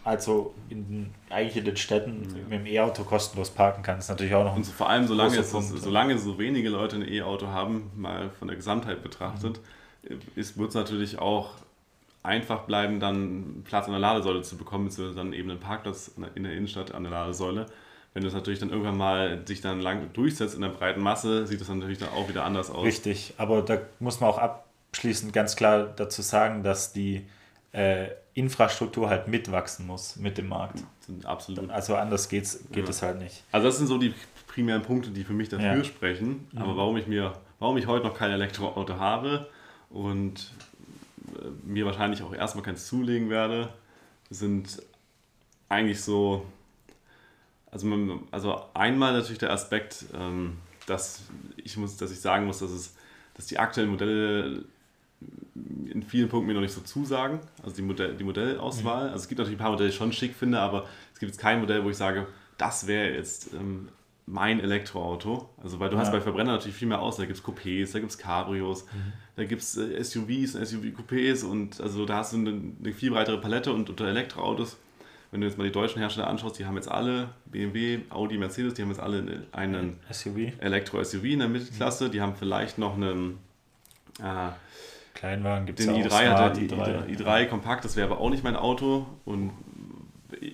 also 0.04 0.54
in, 0.70 1.10
eigentlich 1.32 1.58
in 1.58 1.66
den 1.66 1.78
Städten 1.78 2.28
ja. 2.30 2.44
mit 2.48 2.60
dem 2.60 2.66
E-Auto 2.68 3.04
kostenlos 3.04 3.50
parken 3.50 3.82
kann. 3.82 3.96
Das 3.96 4.06
ist 4.06 4.10
natürlich 4.10 4.36
auch 4.36 4.44
noch 4.44 4.52
ein 4.52 4.58
Und 4.58 4.64
so, 4.64 4.72
vor 4.72 4.88
allem, 4.88 5.08
solange, 5.08 5.38
es, 5.38 5.52
solange 5.52 6.18
so 6.20 6.38
wenige 6.38 6.70
Leute 6.70 6.98
ein 6.98 7.08
E-Auto 7.08 7.48
haben, 7.48 7.92
mal 7.96 8.30
von 8.30 8.48
der 8.48 8.56
Gesamtheit 8.56 9.02
betrachtet, 9.02 9.58
mhm 9.58 9.86
wird 10.36 10.70
es 10.70 10.76
natürlich 10.76 11.20
auch 11.20 11.52
einfach 12.24 12.64
bleiben, 12.64 13.00
dann 13.00 13.64
Platz 13.66 13.86
an 13.86 13.92
der 13.92 14.00
Ladesäule 14.00 14.42
zu 14.42 14.58
bekommen, 14.58 14.86
beziehungsweise 14.86 15.18
dann 15.18 15.34
eben 15.34 15.50
einen 15.50 15.60
Parkplatz 15.60 16.12
in 16.36 16.44
der 16.44 16.54
Innenstadt 16.54 16.94
an 16.94 17.04
der 17.04 17.12
Ladesäule. 17.12 17.68
Wenn 18.14 18.24
das 18.24 18.34
natürlich 18.34 18.60
dann 18.60 18.70
irgendwann 18.70 18.98
mal 18.98 19.46
sich 19.46 19.62
dann 19.62 19.82
lang 19.82 20.14
durchsetzt 20.14 20.56
in 20.56 20.62
der 20.62 20.70
breiten 20.70 21.02
Masse, 21.02 21.46
sieht 21.46 21.60
das 21.60 21.68
natürlich 21.68 21.98
dann 21.98 22.10
auch 22.10 22.30
wieder 22.30 22.46
anders 22.46 22.72
aus. 22.72 22.84
Richtig, 22.84 23.34
aber 23.38 23.62
da 23.62 23.80
muss 24.00 24.22
man 24.22 24.30
auch 24.30 24.38
abschließend 24.96 25.34
ganz 25.34 25.58
klar 25.58 25.88
dazu 25.88 26.22
sagen, 26.22 26.64
dass 26.64 26.94
die 26.94 27.26
äh, 27.74 28.08
Infrastruktur 28.34 29.10
halt 29.10 29.28
mitwachsen 29.28 29.86
muss 29.86 30.16
mit 30.16 30.38
dem 30.38 30.48
Markt. 30.48 30.84
Absolut. 31.26 31.70
Also 31.70 31.96
anders 31.96 32.30
geht's, 32.30 32.60
geht 32.72 32.88
es 32.88 33.02
ja. 33.02 33.08
halt 33.08 33.20
nicht. 33.20 33.44
Also 33.52 33.68
das 33.68 33.78
sind 33.78 33.88
so 33.88 33.98
die 33.98 34.14
primären 34.48 34.84
Punkte, 34.84 35.10
die 35.10 35.26
für 35.26 35.34
mich 35.34 35.50
dafür 35.50 35.76
ja. 35.76 35.84
sprechen. 35.84 36.48
Aber 36.56 36.74
mhm. 36.74 36.78
warum 36.78 36.98
ich 36.98 37.08
mir, 37.08 37.34
warum 37.60 37.76
ich 37.78 37.88
heute 37.88 38.06
noch 38.06 38.18
kein 38.18 38.32
Elektroauto 38.32 38.96
habe, 38.96 39.50
und 39.90 40.52
äh, 41.40 41.48
mir 41.64 41.86
wahrscheinlich 41.86 42.22
auch 42.24 42.34
erstmal 42.34 42.64
keins 42.64 42.88
zulegen 42.88 43.30
werde, 43.30 43.70
sind 44.30 44.82
eigentlich 45.70 46.02
so, 46.02 46.46
also, 47.72 47.86
man, 47.86 48.22
also 48.32 48.62
einmal 48.74 49.14
natürlich 49.14 49.40
der 49.40 49.52
Aspekt, 49.52 50.06
ähm, 50.14 50.58
dass 50.88 51.22
ich 51.58 51.78
muss, 51.78 51.98
dass 51.98 52.12
ich 52.12 52.20
sagen 52.20 52.46
muss, 52.46 52.60
dass 52.60 52.72
es, 52.72 52.96
dass 53.36 53.46
die 53.48 53.60
aktuellen 53.60 53.90
Modelle 53.90 54.66
in 55.56 56.04
vielen 56.04 56.28
Punkten 56.28 56.48
mir 56.48 56.54
noch 56.54 56.62
nicht 56.62 56.74
so 56.74 56.82
zusagen, 56.82 57.40
also 57.64 57.76
die, 57.76 57.82
Modell, 57.82 58.16
die 58.16 58.24
Modellauswahl. 58.24 59.06
Mhm. 59.06 59.12
Also 59.12 59.24
es 59.24 59.28
gibt 59.30 59.40
natürlich 59.40 59.58
ein 59.58 59.62
paar 59.62 59.72
Modelle, 59.72 59.90
die 59.90 59.94
ich 59.94 59.98
schon 59.98 60.12
schick 60.12 60.36
finde, 60.36 60.60
aber 60.60 60.86
es 61.14 61.20
gibt 61.20 61.32
jetzt 61.32 61.42
kein 61.42 61.62
Modell, 61.62 61.84
wo 61.84 61.90
ich 61.90 61.98
sage, 61.98 62.28
das 62.58 62.88
wäre 62.88 63.14
jetzt 63.14 63.54
ähm, 63.54 63.88
mein 64.26 64.60
Elektroauto. 64.60 65.50
Also, 65.62 65.80
weil 65.80 65.90
du 65.90 65.96
ja. 65.96 66.02
hast 66.02 66.12
bei 66.12 66.20
Verbrenner 66.20 66.54
natürlich 66.54 66.76
viel 66.76 66.88
mehr 66.88 67.02
aus. 67.02 67.18
Da 67.18 67.26
gibt 67.26 67.38
es 67.38 67.44
Coupés, 67.44 67.94
da 67.94 68.00
gibt 68.00 68.12
es 68.12 68.18
Cabrios, 68.18 68.86
mhm. 68.86 69.14
da 69.36 69.46
gibt 69.46 69.62
es 69.62 69.78
äh, 69.78 70.04
SUVs, 70.04 70.56
SUV-Coupés 70.56 71.46
und 71.46 71.80
also 71.80 72.06
da 72.06 72.18
hast 72.18 72.34
du 72.34 72.38
eine, 72.38 72.62
eine, 72.80 72.94
viel 72.94 73.12
breitere 73.12 73.40
Palette 73.40 73.72
und 73.72 73.90
unter 73.90 74.08
Elektroautos, 74.08 74.78
wenn 75.32 75.42
du 75.42 75.48
jetzt 75.48 75.58
mal 75.58 75.66
die 75.66 75.72
deutschen 75.72 76.00
Hersteller 76.00 76.28
anschaust, 76.28 76.58
die 76.60 76.66
haben 76.66 76.76
jetzt 76.76 76.90
alle, 76.90 77.30
BMW, 77.46 78.00
Audi, 78.10 78.38
Mercedes, 78.38 78.74
die 78.74 78.82
haben 78.82 78.90
jetzt 78.90 79.02
alle 79.02 79.46
einen 79.52 80.00
Elektro-SUV 80.60 81.24
in 81.24 81.40
der 81.40 81.48
Mittelklasse, 81.48 82.08
mhm. 82.08 82.12
die 82.12 82.22
haben 82.22 82.36
vielleicht 82.36 82.78
noch 82.78 82.96
einen 82.96 83.38
äh, 84.20 84.50
Kleinwagen 85.16 85.66
gibt 85.66 85.80
es 85.80 85.88
Den 85.88 85.96
i3 85.96 86.30
hat 86.30 86.58
der 86.58 86.64
i3, 86.64 87.08
i3 87.08 87.46
kompakt, 87.48 87.84
das 87.84 87.96
wäre 87.96 88.12
aber 88.12 88.22
auch 88.22 88.30
nicht 88.30 88.44
mein 88.44 88.56
Auto 88.56 89.08
und 89.26 89.52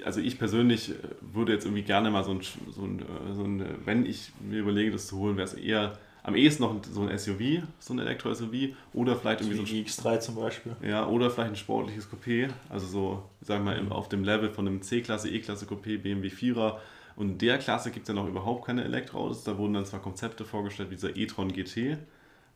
also 0.06 0.22
ich 0.22 0.38
persönlich 0.38 0.94
würde 1.22 1.54
jetzt 1.54 1.66
irgendwie 1.66 1.84
gerne 1.84 2.12
mal 2.12 2.24
so 2.24 2.32
ein, 2.32 2.42
so 2.72 2.84
ein, 2.84 3.04
so 3.34 3.44
ein 3.44 3.66
wenn 3.86 4.06
ich 4.06 4.32
mir 4.40 4.60
überlege, 4.60 4.92
das 4.92 5.08
zu 5.08 5.18
holen, 5.18 5.36
wäre 5.36 5.48
es 5.48 5.54
eher 5.54 5.98
am 6.24 6.36
ehesten 6.36 6.64
noch 6.64 6.76
so 6.92 7.02
ein 7.02 7.18
SUV, 7.18 7.64
so 7.80 7.94
ein 7.94 8.00
Elektro-SUV 8.00 8.76
oder 8.94 9.16
vielleicht 9.16 9.42
irgendwie 9.42 9.58
so 9.58 9.64
ein 9.64 9.86
X3 9.86 10.20
zum 10.20 10.36
Beispiel. 10.36 10.76
Ja, 10.84 11.08
oder 11.08 11.32
vielleicht 11.32 11.52
ein 11.52 11.56
sportliches 11.56 12.08
Coupé, 12.10 12.50
also 12.70 12.86
so, 12.86 13.24
sagen 13.42 13.66
wir 13.66 13.72
mal, 13.72 13.82
mhm. 13.82 13.92
auf 13.92 14.08
dem 14.10 14.24
Level 14.24 14.50
von 14.50 14.68
einem 14.68 14.82
C-Klasse, 14.82 15.30
E-Klasse 15.30 15.66
Coupé, 15.66 15.98
BMW 15.98 16.28
4er. 16.28 16.78
Und 17.16 17.30
in 17.32 17.38
der 17.40 17.58
Klasse 17.58 17.92
gibt 17.92 18.04
es 18.04 18.08
ja 18.08 18.14
noch 18.14 18.28
überhaupt 18.28 18.66
keine 18.66 18.84
Elektroautos. 18.84 19.44
Da 19.44 19.58
wurden 19.58 19.74
dann 19.74 19.86
zwar 19.86 20.00
Konzepte 20.00 20.46
vorgestellt 20.46 20.92
wie 20.92 20.96
dieser 20.96 21.16
e-tron 21.16 21.52
GT, 21.52 21.98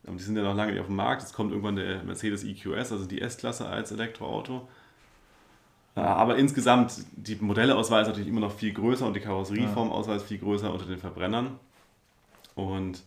die 0.06 0.22
sind 0.22 0.36
ja 0.36 0.42
noch 0.42 0.54
lange 0.54 0.72
nicht 0.72 0.80
auf 0.80 0.86
dem 0.86 0.96
Markt. 0.96 1.22
Jetzt 1.22 1.34
kommt 1.34 1.50
irgendwann 1.50 1.76
der 1.76 2.02
Mercedes 2.04 2.44
EQS, 2.44 2.92
also 2.92 3.06
die 3.06 3.20
S-Klasse 3.20 3.66
als 3.66 3.90
Elektroauto. 3.90 4.68
Aber 5.96 6.36
insgesamt, 6.36 7.04
die 7.12 7.36
Modelleauswahl 7.36 8.02
ist 8.02 8.08
natürlich 8.08 8.28
immer 8.28 8.40
noch 8.40 8.52
viel 8.52 8.72
größer 8.72 9.06
und 9.06 9.14
die 9.14 9.20
Karosserieformauswahl 9.20 10.18
ist 10.18 10.26
viel 10.26 10.38
größer 10.38 10.72
unter 10.72 10.84
den 10.84 10.98
Verbrennern. 10.98 11.58
Und 12.54 13.02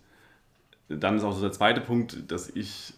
dann 0.89 1.15
ist 1.15 1.23
auch 1.23 1.33
so 1.33 1.41
der 1.41 1.51
zweite 1.51 1.81
Punkt, 1.81 2.31
dass 2.31 2.49
ich 2.49 2.93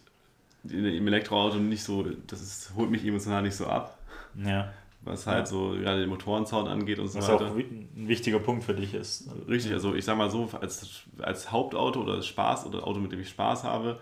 im 0.64 1.06
Elektroauto 1.06 1.58
nicht 1.58 1.84
so, 1.84 2.06
das 2.26 2.40
ist, 2.40 2.72
holt 2.74 2.90
mich 2.90 3.04
emotional 3.04 3.42
nicht 3.42 3.56
so 3.56 3.66
ab. 3.66 3.98
Ja. 4.34 4.72
Was 5.04 5.26
halt 5.26 5.40
ja. 5.40 5.46
so 5.46 5.70
gerade 5.70 6.00
den 6.00 6.08
Motorensound 6.08 6.68
angeht 6.68 6.98
und 6.98 7.08
so 7.08 7.18
was 7.18 7.28
weiter. 7.28 7.46
Was 7.46 7.52
auch 7.52 7.56
ein 7.56 7.88
wichtiger 7.94 8.38
Punkt 8.38 8.64
für 8.64 8.74
dich 8.74 8.94
ist. 8.94 9.28
Richtig, 9.48 9.72
also 9.72 9.94
ich 9.94 10.04
sag 10.04 10.16
mal 10.16 10.30
so, 10.30 10.48
als, 10.60 11.02
als 11.18 11.50
Hauptauto 11.50 12.02
oder 12.02 12.14
als 12.14 12.26
Spaß 12.26 12.66
oder 12.66 12.86
Auto, 12.86 13.00
mit 13.00 13.10
dem 13.10 13.20
ich 13.20 13.28
Spaß 13.28 13.64
habe, 13.64 13.98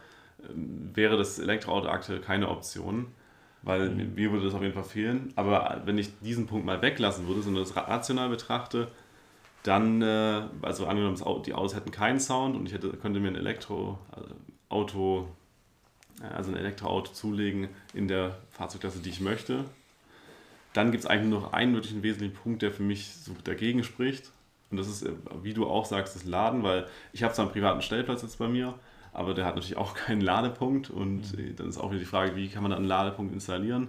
ähm, 0.48 0.90
wäre 0.94 1.16
das 1.16 1.38
Elektroauto 1.38 1.88
aktuell 1.88 2.20
keine 2.20 2.48
Option 2.48 3.06
weil 3.62 3.90
mhm. 3.90 4.14
mir 4.14 4.32
würde 4.32 4.46
das 4.46 4.54
auf 4.54 4.62
jeden 4.62 4.74
Fall 4.74 4.84
fehlen. 4.84 5.32
Aber 5.36 5.82
wenn 5.84 5.98
ich 5.98 6.18
diesen 6.20 6.46
Punkt 6.46 6.64
mal 6.64 6.80
weglassen 6.82 7.26
würde, 7.26 7.42
sondern 7.42 7.64
das 7.64 7.76
rational 7.76 8.28
betrachte, 8.28 8.88
dann, 9.62 10.00
äh, 10.00 10.42
also 10.62 10.86
angenommen, 10.86 11.20
die 11.44 11.52
Autos 11.52 11.74
hätten 11.74 11.90
keinen 11.90 12.20
Sound 12.20 12.56
und 12.56 12.66
ich 12.66 12.72
hätte, 12.72 12.88
könnte 12.90 13.20
mir 13.20 13.28
ein 13.28 13.36
Elektroauto, 13.36 15.28
also 16.20 16.50
ein 16.50 16.56
Elektroauto 16.56 17.12
zulegen 17.12 17.68
in 17.92 18.08
der 18.08 18.38
Fahrzeugklasse, 18.50 19.00
die 19.00 19.10
ich 19.10 19.20
möchte, 19.20 19.64
dann 20.72 20.90
gibt 20.92 21.04
es 21.04 21.11
eigentlich 21.11 21.30
nur 21.30 21.40
noch 21.40 21.52
einen 21.52 21.74
wirklichen 21.74 22.02
wesentlichen 22.02 22.35
Punkt, 22.35 22.62
der 22.62 22.70
für 22.70 22.83
mich 22.83 23.14
so 23.14 23.33
dagegen 23.44 23.83
spricht. 23.83 24.30
Und 24.70 24.76
das 24.76 24.88
ist, 24.88 25.02
äh, 25.02 25.12
wie 25.42 25.54
du 25.54 25.66
auch 25.66 25.85
sagst, 25.85 26.14
das 26.14 26.24
Laden, 26.24 26.62
weil 26.62 26.87
ich 27.12 27.22
habe 27.22 27.35
zwar 27.35 27.46
einen 27.46 27.52
privaten 27.52 27.83
Stellplatz 27.83 28.22
jetzt 28.22 28.38
bei 28.38 28.48
mir, 28.48 28.74
aber 29.12 29.35
der 29.35 29.44
hat 29.44 29.56
natürlich 29.56 29.76
auch 29.76 29.94
keinen 30.06 30.20
Ladepunkt 30.20 30.90
und 30.90 31.37
mhm. 31.37 31.56
dann 31.56 31.68
ist 31.68 31.78
auch 31.78 31.90
wieder 31.90 32.00
die 32.00 32.06
Frage, 32.06 32.37
wie 32.37 32.48
kann 32.48 32.62
man 32.62 32.70
dann 32.70 32.80
einen 32.80 32.88
Ladepunkt 32.88 33.33
installieren? 33.33 33.88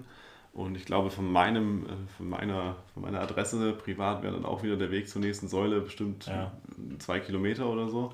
Und 0.54 0.76
ich 0.76 0.84
glaube, 0.86 1.12
von, 1.12 1.32
meinem, 1.32 1.86
äh, 1.86 1.90
von, 2.18 2.30
meiner, 2.30 2.76
von 2.94 3.04
meiner 3.04 3.22
Adresse 3.22 3.74
privat 3.74 4.24
wäre 4.24 4.34
dann 4.34 4.46
auch 4.46 4.64
wieder 4.64 4.76
der 4.76 4.92
Weg 4.92 5.08
zur 5.08 5.22
nächsten 5.22 5.48
Säule 5.48 5.82
bestimmt 5.82 6.26
ja. 6.26 6.52
zwei 7.00 7.20
Kilometer 7.20 7.70
oder 7.70 7.90
so. 7.90 8.14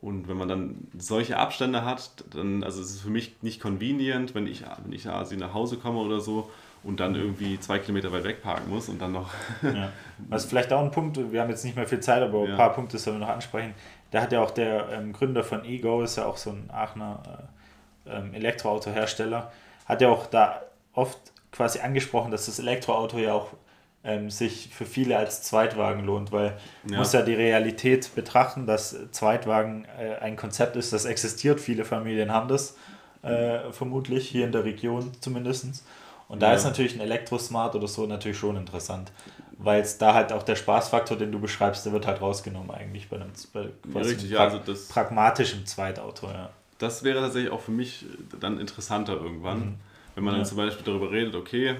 Und 0.00 0.28
wenn 0.28 0.36
man 0.36 0.48
dann 0.48 0.88
solche 0.96 1.38
Abstände 1.38 1.84
hat, 1.84 2.24
dann, 2.30 2.62
also 2.62 2.80
es 2.80 2.90
ist 2.90 3.00
für 3.00 3.10
mich 3.10 3.34
nicht 3.42 3.60
convenient, 3.60 4.34
wenn 4.34 4.46
ich, 4.46 4.64
wenn 4.82 4.92
ich 4.92 5.08
also 5.08 5.34
nach 5.36 5.54
Hause 5.54 5.76
komme 5.76 5.98
oder 5.98 6.20
so 6.20 6.50
und 6.84 7.00
dann 7.00 7.14
irgendwie 7.14 7.60
zwei 7.60 7.78
Kilometer 7.78 8.12
weit 8.12 8.24
weg 8.24 8.42
parken 8.42 8.70
muss 8.70 8.88
und 8.88 9.00
dann 9.00 9.12
noch. 9.12 9.30
ja. 9.62 9.90
Was 10.28 10.44
vielleicht 10.46 10.72
auch 10.72 10.82
ein 10.82 10.90
Punkt, 10.90 11.18
wir 11.32 11.40
haben 11.40 11.50
jetzt 11.50 11.64
nicht 11.64 11.76
mehr 11.76 11.86
viel 11.86 12.00
Zeit, 12.00 12.22
aber 12.22 12.42
ein 12.42 12.50
ja. 12.50 12.56
paar 12.56 12.72
Punkte 12.72 12.98
sollen 12.98 13.20
wir 13.20 13.26
noch 13.26 13.32
ansprechen 13.32 13.74
Da 14.10 14.22
hat 14.22 14.32
ja 14.32 14.42
auch 14.42 14.50
der 14.50 14.88
ähm, 14.90 15.12
Gründer 15.12 15.44
von 15.44 15.64
Ego, 15.64 16.02
ist 16.02 16.16
ja 16.16 16.26
auch 16.26 16.36
so 16.36 16.50
ein 16.50 16.70
Aachener 16.72 17.22
äh, 18.06 18.18
ähm, 18.18 18.34
Elektroautohersteller, 18.34 19.52
hat 19.86 20.00
ja 20.00 20.08
auch 20.08 20.26
da 20.26 20.62
oft 20.92 21.18
quasi 21.52 21.80
angesprochen, 21.80 22.30
dass 22.30 22.46
das 22.46 22.58
Elektroauto 22.58 23.18
ja 23.18 23.34
auch 23.34 23.52
ähm, 24.04 24.30
sich 24.30 24.68
für 24.72 24.86
viele 24.86 25.16
als 25.16 25.42
Zweitwagen 25.42 26.04
lohnt, 26.04 26.32
weil 26.32 26.56
man 26.82 26.98
muss 26.98 27.12
ja 27.12 27.22
die 27.22 27.34
Realität 27.34 28.14
betrachten, 28.16 28.66
dass 28.66 28.96
Zweitwagen 29.12 29.86
äh, 29.98 30.16
ein 30.16 30.36
Konzept 30.36 30.74
ist, 30.76 30.92
das 30.92 31.04
existiert. 31.04 31.60
Viele 31.60 31.84
Familien 31.84 32.32
haben 32.32 32.48
das 32.48 32.76
äh, 33.22 33.70
vermutlich, 33.70 34.28
hier 34.28 34.44
in 34.44 34.52
der 34.52 34.64
Region 34.64 35.12
zumindest. 35.20 35.84
Und 36.32 36.40
da 36.40 36.48
ja. 36.48 36.54
ist 36.54 36.64
natürlich 36.64 36.94
ein 36.94 37.00
Elektrosmart 37.00 37.74
oder 37.74 37.86
so 37.86 38.06
natürlich 38.06 38.38
schon 38.38 38.56
interessant, 38.56 39.12
weil 39.58 39.82
es 39.82 39.98
da 39.98 40.14
halt 40.14 40.32
auch 40.32 40.42
der 40.42 40.56
Spaßfaktor, 40.56 41.18
den 41.18 41.30
du 41.30 41.38
beschreibst, 41.38 41.84
der 41.84 41.92
wird 41.92 42.06
halt 42.06 42.22
rausgenommen 42.22 42.70
eigentlich 42.70 43.10
bei 43.10 43.16
einem, 43.16 43.32
bei 43.52 43.68
ja, 43.94 44.00
richtig, 44.00 44.30
ja, 44.30 44.38
also 44.40 44.58
das, 44.58 44.88
pragmatischen 44.88 45.66
Zweitauto. 45.66 46.28
Ja. 46.28 46.48
Das 46.78 47.04
wäre 47.04 47.20
tatsächlich 47.20 47.52
auch 47.52 47.60
für 47.60 47.70
mich 47.70 48.06
dann 48.40 48.58
interessanter 48.58 49.12
irgendwann. 49.12 49.58
Mhm 49.58 49.74
wenn 50.14 50.24
man 50.24 50.34
dann 50.34 50.44
zum 50.44 50.58
Beispiel 50.58 50.84
darüber 50.84 51.10
redet, 51.10 51.34
okay, 51.34 51.74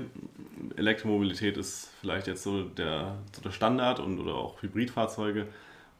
Elektromobilität 0.77 1.57
ist 1.57 1.91
vielleicht 2.01 2.27
jetzt 2.27 2.43
so 2.43 2.63
der, 2.63 3.17
so 3.33 3.43
der 3.43 3.51
Standard 3.51 4.01
und 4.01 4.19
oder 4.19 4.35
auch 4.35 4.63
Hybridfahrzeuge 4.63 5.49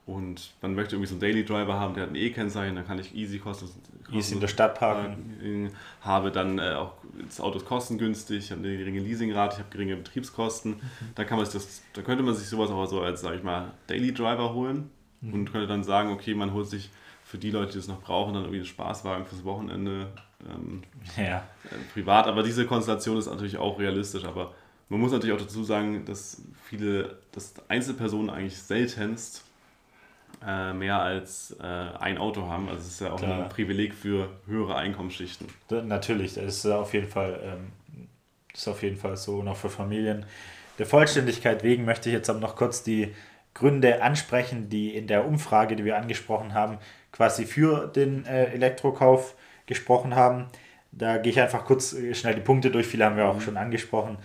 und 0.05 0.53
man 0.61 0.75
möchte 0.75 0.97
irgendwie 0.97 1.09
so 1.09 1.15
einen 1.15 1.21
Daily 1.21 1.45
Driver 1.45 1.79
haben, 1.79 1.95
der 1.95 2.05
hat 2.05 2.11
ein 2.11 2.17
E-Kennzeichen, 2.17 2.75
dann 2.75 2.87
kann 2.87 2.99
ich 2.99 3.15
easy 3.15 3.39
kosten, 3.39 3.71
easy 4.11 4.35
in 4.35 4.41
der 4.41 4.49
Stadt 4.49 4.79
parken. 4.79 5.71
Habe 6.01 6.33
dann 6.33 6.59
äh, 6.59 6.75
auch 6.75 6.95
das 7.25 7.41
Auto 7.41 7.59
ist 7.59 7.67
kostengünstig, 7.67 8.47
ich 8.47 8.51
habe 8.51 8.63
eine 8.63 8.77
geringe 8.77 9.01
Leasingrate, 9.01 9.55
ich 9.55 9.59
habe 9.61 9.71
geringe 9.71 9.97
Betriebskosten. 9.97 10.73
Mhm. 10.73 10.81
Da 11.15 11.25
kann 11.25 11.37
man 11.37 11.47
sich 11.47 11.55
das, 11.55 11.83
da 11.93 12.03
könnte 12.03 12.25
man 12.25 12.35
sich 12.35 12.49
sowas 12.49 12.71
auch 12.71 12.85
so 12.87 13.01
als, 13.01 13.21
sage 13.21 13.37
ich 13.37 13.43
mal, 13.45 13.73
Daily 13.87 14.13
Driver 14.13 14.53
holen 14.53 14.91
mhm. 15.21 15.35
und 15.35 15.53
könnte 15.53 15.69
dann 15.69 15.85
sagen, 15.85 16.11
okay, 16.11 16.35
man 16.35 16.53
holt 16.53 16.67
sich 16.67 16.91
für 17.25 17.39
die 17.39 17.51
Leute, 17.51 17.73
die 17.73 17.79
es 17.79 17.89
noch 17.89 18.01
brauchen, 18.01 18.35
dann 18.35 18.43
irgendwie 18.43 18.59
einen 18.59 18.67
Spaßwagen 18.67 19.25
fürs 19.25 19.45
Wochenende 19.45 20.09
ähm, 20.51 20.83
ja. 21.17 21.39
äh, 21.65 21.77
privat. 21.93 22.27
Aber 22.27 22.43
diese 22.43 22.67
Konstellation 22.67 23.17
ist 23.17 23.27
natürlich 23.27 23.57
auch 23.57 23.79
realistisch. 23.79 24.25
Aber 24.25 24.53
man 24.89 25.01
muss 25.01 25.13
natürlich 25.13 25.35
auch 25.35 25.41
dazu 25.41 25.63
sagen, 25.65 26.05
dass 26.05 26.43
viele, 26.65 27.19
dass 27.31 27.55
Einzelpersonen 27.69 28.31
eigentlich 28.31 28.59
seltenst 28.59 29.45
äh, 30.47 30.73
mehr 30.73 31.01
als 31.01 31.57
äh, 31.61 31.65
ein 31.65 32.19
Auto 32.19 32.49
haben. 32.49 32.69
Also 32.69 32.81
es 32.81 32.89
ist 32.89 33.01
ja 33.01 33.13
auch 33.13 33.19
Klar. 33.19 33.45
ein 33.45 33.49
Privileg 33.49 33.95
für 33.95 34.29
höhere 34.47 34.77
Einkommensschichten. 34.77 35.47
Da, 35.69 35.83
natürlich, 35.83 36.35
das 36.35 36.45
ist 36.45 36.67
auf 36.67 36.95
jeden 36.95 37.09
Fall, 37.09 37.39
ähm, 37.45 38.07
ist 38.53 38.69
auf 38.69 38.83
jeden 38.83 38.97
Fall 38.97 39.17
so 39.17 39.37
und 39.37 39.49
auch 39.49 39.57
für 39.57 39.71
Familien. 39.71 40.27
Der 40.79 40.87
Vollständigkeit 40.87 41.63
wegen 41.63 41.85
möchte 41.85 42.09
ich 42.09 42.15
jetzt 42.15 42.31
aber 42.31 42.41
noch 42.41 42.57
kurz 42.57 42.83
die 42.83 43.15
Gründe 43.55 44.03
ansprechen, 44.03 44.69
die 44.69 44.97
in 44.97 45.07
der 45.07 45.27
Umfrage, 45.27 45.77
die 45.77 45.85
wir 45.85 45.97
angesprochen 45.97 46.55
haben, 46.55 46.79
quasi 47.13 47.45
für 47.45 47.87
den 47.87 48.25
äh, 48.25 48.47
Elektrokauf 48.47 49.35
gesprochen 49.67 50.15
haben. 50.15 50.47
Da 50.91 51.19
gehe 51.19 51.33
ich 51.33 51.41
einfach 51.41 51.65
kurz 51.65 51.93
äh, 51.93 52.15
schnell 52.15 52.35
die 52.35 52.41
Punkte 52.41 52.71
durch, 52.71 52.87
viele 52.87 53.05
haben 53.05 53.17
wir 53.17 53.27
auch 53.27 53.37
mhm. 53.37 53.41
schon 53.43 53.57
angesprochen. 53.57 54.19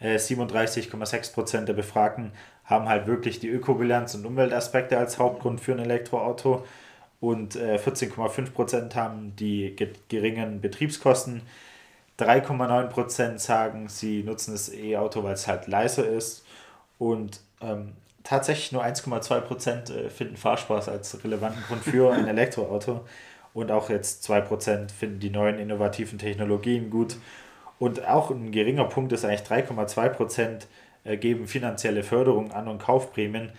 Äh, 0.00 0.16
37,6% 0.16 1.64
der 1.64 1.72
Befragten 1.72 2.32
haben 2.64 2.88
halt 2.88 3.06
wirklich 3.06 3.40
die 3.40 3.48
Ökobilanz 3.48 4.14
und 4.14 4.24
Umweltaspekte 4.24 4.98
als 4.98 5.18
Hauptgrund 5.18 5.60
für 5.60 5.72
ein 5.72 5.78
Elektroauto 5.78 6.64
und 7.20 7.56
äh, 7.56 7.76
14,5% 7.76 8.94
haben 8.94 9.34
die 9.36 9.74
geringen 10.08 10.60
Betriebskosten. 10.60 11.42
3,9% 12.18 13.38
sagen, 13.38 13.88
sie 13.88 14.22
nutzen 14.22 14.52
das 14.52 14.72
E-Auto, 14.72 15.24
weil 15.24 15.34
es 15.34 15.48
halt 15.48 15.66
leiser 15.66 16.06
ist 16.06 16.44
und 16.98 17.40
ähm, 17.60 17.92
tatsächlich 18.22 18.72
nur 18.72 18.84
1,2% 18.84 19.92
äh, 19.92 20.10
finden 20.10 20.36
Fahrspaß 20.36 20.88
als 20.88 21.22
relevanten 21.24 21.62
Grund 21.64 21.82
für 21.82 22.12
ein 22.12 22.28
Elektroauto. 22.28 23.04
Und 23.52 23.70
auch 23.70 23.88
jetzt 23.88 24.28
2% 24.28 24.90
finden 24.90 25.20
die 25.20 25.30
neuen 25.30 25.58
innovativen 25.58 26.18
Technologien 26.18 26.90
gut. 26.90 27.16
Und 27.78 28.06
auch 28.06 28.30
ein 28.30 28.50
geringer 28.50 28.84
Punkt 28.84 29.12
ist 29.12 29.24
eigentlich 29.24 29.42
3,2% 29.42 30.42
äh, 30.42 30.58
geben 31.04 31.46
finanzielle 31.46 32.02
Förderung 32.02 32.52
an 32.52 32.68
und 32.68 32.78
Kaufprämien, 32.78 33.52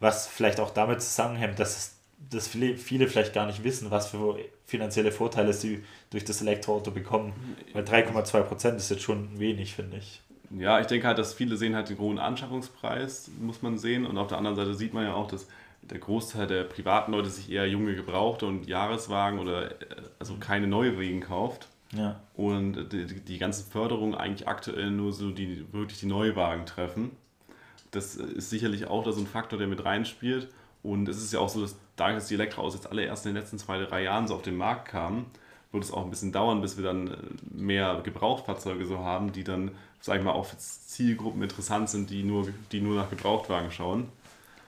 was 0.00 0.26
vielleicht 0.26 0.60
auch 0.60 0.70
damit 0.70 1.00
zusammenhängt, 1.02 1.58
dass, 1.58 1.76
es, 1.76 1.96
dass 2.30 2.48
viele, 2.48 3.08
vielleicht 3.08 3.32
gar 3.32 3.46
nicht 3.46 3.64
wissen, 3.64 3.90
was 3.90 4.08
für 4.08 4.38
finanzielle 4.66 5.12
Vorteile 5.12 5.52
sie 5.52 5.84
durch 6.10 6.24
das 6.24 6.42
Elektroauto 6.42 6.90
bekommen. 6.90 7.32
Weil 7.72 7.84
3,2% 7.84 8.76
ist 8.76 8.90
jetzt 8.90 9.02
schon 9.02 9.38
wenig, 9.38 9.74
finde 9.74 9.98
ich 9.98 10.22
ja, 10.58 10.80
ich 10.80 10.86
denke 10.86 11.06
halt, 11.06 11.18
dass 11.18 11.34
viele 11.34 11.56
sehen 11.56 11.74
halt 11.74 11.88
den 11.88 11.98
hohen 11.98 12.18
Anschaffungspreis, 12.18 13.30
muss 13.40 13.62
man 13.62 13.78
sehen. 13.78 14.06
Und 14.06 14.18
auf 14.18 14.28
der 14.28 14.38
anderen 14.38 14.56
Seite 14.56 14.74
sieht 14.74 14.92
man 14.92 15.04
ja 15.04 15.14
auch, 15.14 15.28
dass 15.28 15.48
der 15.82 15.98
Großteil 15.98 16.46
der 16.46 16.64
privaten 16.64 17.12
Leute 17.12 17.30
sich 17.30 17.50
eher 17.50 17.66
junge 17.68 17.94
Gebrauchte 17.94 18.46
und 18.46 18.68
Jahreswagen 18.68 19.38
oder 19.38 19.72
äh, 19.72 19.74
also 20.18 20.36
keine 20.38 20.66
Neuwagen 20.66 21.20
kauft. 21.20 21.68
Ja. 21.94 22.20
Und 22.34 22.92
die, 22.92 23.06
die 23.06 23.38
ganzen 23.38 23.70
Förderungen 23.70 24.14
eigentlich 24.14 24.48
aktuell 24.48 24.90
nur 24.90 25.12
so 25.12 25.30
die 25.30 25.66
wirklich 25.72 26.00
die 26.00 26.06
Neuwagen 26.06 26.66
treffen. 26.66 27.10
Das 27.90 28.16
ist 28.16 28.50
sicherlich 28.50 28.86
auch 28.86 29.04
da 29.04 29.12
so 29.12 29.20
ein 29.20 29.26
Faktor, 29.26 29.58
der 29.58 29.68
mit 29.68 29.84
reinspielt. 29.84 30.48
Und 30.82 31.08
es 31.08 31.18
ist 31.18 31.32
ja 31.32 31.38
auch 31.38 31.50
so, 31.50 31.60
dass 31.60 31.76
dadurch, 31.96 32.16
dass 32.16 32.28
die 32.28 32.34
Elektroautos 32.34 32.74
jetzt 32.74 32.90
alle 32.90 33.04
erst 33.04 33.26
in 33.26 33.34
den 33.34 33.40
letzten 33.40 33.58
zwei, 33.58 33.78
drei 33.84 34.02
Jahren 34.02 34.26
so 34.26 34.34
auf 34.34 34.42
den 34.42 34.56
Markt 34.56 34.88
kamen, 34.88 35.26
wird 35.70 35.84
es 35.84 35.92
auch 35.92 36.04
ein 36.04 36.10
bisschen 36.10 36.32
dauern, 36.32 36.60
bis 36.60 36.76
wir 36.76 36.84
dann 36.84 37.08
äh, 37.08 37.16
mehr 37.50 38.00
Gebrauchtfahrzeuge 38.02 38.86
so 38.86 38.98
haben, 38.98 39.32
die 39.32 39.44
dann 39.44 39.72
sage 40.02 40.18
ich 40.18 40.24
mal, 40.24 40.32
auch 40.32 40.46
für 40.46 40.58
Zielgruppen 40.58 41.42
interessant 41.42 41.88
sind, 41.88 42.10
die 42.10 42.24
nur, 42.24 42.48
die 42.72 42.80
nur 42.80 42.96
nach 42.96 43.08
Gebrauchtwagen 43.08 43.70
schauen. 43.70 44.08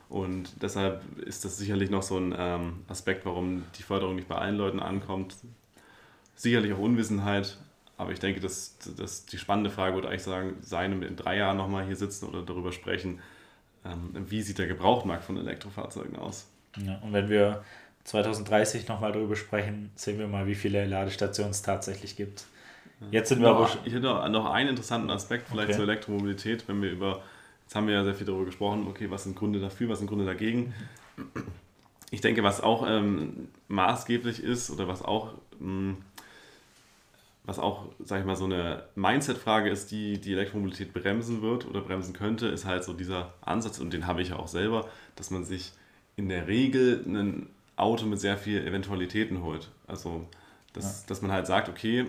Und 0.09 0.63
deshalb 0.63 1.03
ist 1.19 1.45
das 1.45 1.59
sicherlich 1.59 1.91
noch 1.91 2.03
so 2.03 2.17
ein 2.17 2.35
ähm, 2.39 2.85
Aspekt, 2.89 3.27
warum 3.27 3.65
die 3.77 3.83
Förderung 3.83 4.15
nicht 4.15 4.29
bei 4.29 4.37
allen 4.37 4.57
Leuten 4.57 4.79
ankommt. 4.79 5.35
Sicherlich 6.37 6.73
auch 6.73 6.79
Unwissenheit, 6.79 7.59
aber 7.97 8.13
ich 8.13 8.19
denke, 8.19 8.41
dass, 8.41 8.77
dass 8.97 9.27
die 9.27 9.39
spannende 9.39 9.71
Frage 9.71 9.95
würde 9.95 10.09
eigentlich 10.09 10.23
sagen, 10.23 10.57
sein, 10.61 10.91
wenn 10.93 11.01
wir 11.01 11.09
in 11.09 11.17
drei 11.17 11.37
Jahren 11.37 11.57
nochmal 11.57 11.87
hier 11.87 11.97
sitzen 11.97 12.27
oder 12.27 12.43
darüber 12.43 12.73
sprechen, 12.73 13.21
ähm, 13.85 14.11
wie 14.29 14.43
sieht 14.43 14.59
der 14.59 14.67
Gebrauchtmarkt 14.67 15.25
von 15.25 15.37
Elektrofahrzeugen 15.37 16.17
aus. 16.17 16.47
Ja, 16.77 16.99
und 17.03 17.13
wenn 17.13 17.29
wir 17.29 17.63
2030 18.05 18.89
nochmal 18.89 19.13
darüber 19.13 19.37
sprechen, 19.37 19.91
sehen 19.95 20.19
wir 20.19 20.27
mal, 20.27 20.47
wie 20.47 20.55
viele 20.55 20.85
Ladestationen 20.87 21.53
es 21.53 21.63
tatsächlich 21.63 22.17
gibt. 22.17 22.45
Jetzt 23.11 23.29
sind 23.29 23.41
wir 23.41 23.49
noch, 23.49 23.57
aber 23.57 23.87
Ich 23.87 23.93
hätte 23.93 24.29
noch 24.31 24.51
einen 24.51 24.71
interessanten 24.71 25.11
Aspekt 25.11 25.49
vielleicht 25.49 25.69
okay. 25.69 25.77
zur 25.77 25.85
Elektromobilität, 25.85 26.67
wenn 26.69 26.83
wir 26.83 26.91
über, 26.91 27.23
jetzt 27.65 27.75
haben 27.75 27.87
wir 27.87 27.95
ja 27.95 28.05
sehr 28.05 28.15
viel 28.15 28.27
darüber 28.27 28.47
gesprochen, 28.47 28.87
okay, 28.89 29.11
was 29.11 29.25
sind 29.25 29.37
Gründe 29.37 29.61
dafür, 29.61 29.89
was 29.89 29.99
sind 29.99 30.09
Gründe 30.09 30.25
dagegen. 30.25 30.75
Ich 32.11 32.21
denke, 32.21 32.43
was 32.43 32.61
auch 32.61 32.87
ähm, 32.89 33.49
maßgeblich 33.69 34.43
ist 34.43 34.71
oder 34.71 34.89
was 34.89 35.03
auch, 35.03 35.35
mh, 35.59 35.59
hm, 35.61 35.97
was 37.45 37.59
auch, 37.59 37.87
sag 38.03 38.21
ich 38.21 38.27
mal, 38.27 38.37
so 38.37 38.47
eine 38.47 38.85
Mindset-Frage 38.95 39.69
ist, 39.69 39.91
die 39.91 40.19
die 40.19 40.33
Elektromobilität 40.33 40.95
bremsen 40.95 41.43
wird 41.43 41.67
oder 41.67 41.83
bremsen 41.83 42.15
könnte, 42.15 42.47
ist 42.47 42.65
halt 42.65 42.85
so 42.85 42.95
dieser 42.95 43.35
Ansatz, 43.43 43.79
und 43.79 43.93
den 43.93 44.07
habe 44.07 44.23
ich 44.23 44.31
ja 44.31 44.37
auch 44.37 44.49
selber, 44.49 44.89
dass 45.15 45.31
man 45.31 45.45
sich 45.45 45.73
in 46.17 46.29
der 46.31 46.49
Regel 46.49 47.05
ein 47.07 47.49
Auto 47.77 48.07
mit 48.07 48.19
sehr 48.19 48.39
vielen 48.39 48.67
Eventualitäten 48.67 49.43
holt. 49.43 49.69
Also, 49.87 50.27
dass, 50.73 51.03
ja. 51.03 51.09
dass 51.09 51.21
man 51.21 51.33
halt 51.33 51.47
sagt, 51.47 51.69
okay, 51.69 52.07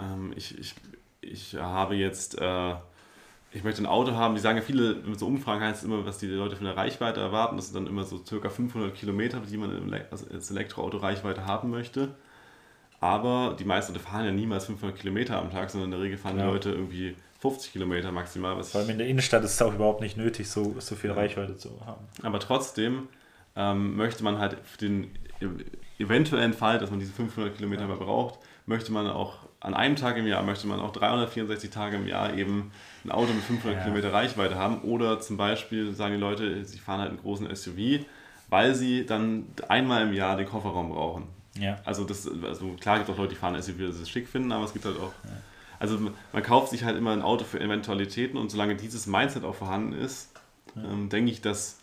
ähm, 0.00 0.32
ich, 0.34 0.58
ich, 0.58 0.74
ich 1.20 1.54
habe 1.54 1.94
jetzt, 1.94 2.40
äh, 2.40 2.74
ich 3.52 3.62
möchte 3.62 3.80
ein 3.80 3.86
Auto 3.86 4.12
haben, 4.12 4.34
die 4.34 4.40
sagen 4.40 4.58
ja 4.58 4.64
viele, 4.64 4.96
mit 4.96 5.20
so 5.20 5.26
Umfragen 5.26 5.62
heißt 5.62 5.78
es 5.78 5.84
immer, 5.84 6.04
was 6.04 6.18
die 6.18 6.26
Leute 6.26 6.56
von 6.56 6.64
der 6.64 6.76
Reichweite 6.76 7.20
erwarten, 7.20 7.56
das 7.56 7.66
sind 7.66 7.76
dann 7.76 7.86
immer 7.86 8.02
so 8.02 8.24
circa 8.24 8.48
500 8.48 8.92
Kilometer, 8.92 9.40
die 9.40 9.56
man 9.56 9.94
als 10.10 10.50
Elektroauto 10.50 10.96
Reichweite 10.96 11.46
haben 11.46 11.70
möchte. 11.70 12.14
Aber 13.04 13.54
die 13.58 13.66
meisten 13.66 13.92
Leute 13.92 14.02
fahren 14.02 14.24
ja 14.24 14.32
niemals 14.32 14.64
500 14.64 14.98
Kilometer 14.98 15.38
am 15.38 15.50
Tag, 15.50 15.68
sondern 15.68 15.92
in 15.92 15.98
der 15.98 16.00
Regel 16.00 16.16
fahren 16.16 16.38
ja. 16.38 16.46
die 16.46 16.50
Leute 16.50 16.70
irgendwie 16.70 17.14
50 17.40 17.72
Kilometer 17.72 18.10
maximal. 18.12 18.64
Vor 18.64 18.80
allem 18.80 18.88
in 18.88 18.96
der 18.96 19.06
Innenstadt 19.06 19.44
ist 19.44 19.52
es 19.52 19.60
auch 19.60 19.74
überhaupt 19.74 20.00
nicht 20.00 20.16
nötig, 20.16 20.48
so, 20.48 20.74
so 20.78 20.94
viel 20.94 21.10
Reichweite 21.10 21.54
zu 21.54 21.68
haben. 21.84 22.02
Aber 22.22 22.40
trotzdem 22.40 23.08
ähm, 23.56 23.94
möchte 23.96 24.24
man 24.24 24.38
halt 24.38 24.56
für 24.64 24.78
den 24.78 25.10
eventuellen 25.98 26.54
Fall, 26.54 26.78
dass 26.78 26.90
man 26.90 26.98
diese 26.98 27.12
500 27.12 27.54
Kilometer 27.54 27.82
ja. 27.82 27.88
mehr 27.88 27.98
braucht, 27.98 28.38
möchte 28.64 28.90
man 28.90 29.06
auch 29.10 29.40
an 29.60 29.74
einem 29.74 29.96
Tag 29.96 30.16
im 30.16 30.26
Jahr, 30.26 30.42
möchte 30.42 30.66
man 30.66 30.80
auch 30.80 30.92
364 30.92 31.68
Tage 31.68 31.96
im 31.96 32.06
Jahr 32.06 32.32
eben 32.32 32.72
ein 33.04 33.10
Auto 33.10 33.34
mit 33.34 33.44
500 33.44 33.76
ja. 33.76 33.82
Kilometer 33.84 34.14
Reichweite 34.14 34.54
haben. 34.54 34.80
Oder 34.80 35.20
zum 35.20 35.36
Beispiel 35.36 35.92
sagen 35.92 36.14
die 36.14 36.20
Leute, 36.20 36.64
sie 36.64 36.78
fahren 36.78 37.00
halt 37.00 37.10
einen 37.10 37.20
großen 37.20 37.54
SUV, 37.54 38.06
weil 38.48 38.74
sie 38.74 39.04
dann 39.04 39.44
einmal 39.68 40.04
im 40.08 40.14
Jahr 40.14 40.38
den 40.38 40.46
Kofferraum 40.46 40.88
brauchen. 40.88 41.43
Ja. 41.58 41.78
Also, 41.84 42.04
das, 42.04 42.28
also 42.42 42.68
klar 42.80 42.98
gibt 42.98 43.08
es 43.08 43.14
auch 43.14 43.18
Leute, 43.18 43.34
die 43.34 43.38
fahren 43.38 43.60
SUV, 43.60 43.76
die 43.76 43.84
es 43.84 44.10
schick 44.10 44.28
finden, 44.28 44.52
aber 44.52 44.64
es 44.64 44.72
gibt 44.72 44.84
halt 44.84 44.98
auch. 44.98 45.12
Ja. 45.24 45.30
Also 45.78 45.98
man 46.32 46.42
kauft 46.42 46.70
sich 46.70 46.84
halt 46.84 46.96
immer 46.96 47.12
ein 47.12 47.22
Auto 47.22 47.44
für 47.44 47.60
Eventualitäten 47.60 48.38
und 48.38 48.50
solange 48.50 48.76
dieses 48.76 49.06
Mindset 49.06 49.44
auch 49.44 49.54
vorhanden 49.54 49.92
ist, 49.92 50.30
ja. 50.76 50.84
ähm, 50.84 51.08
denke 51.08 51.30
ich, 51.30 51.40
dass, 51.40 51.78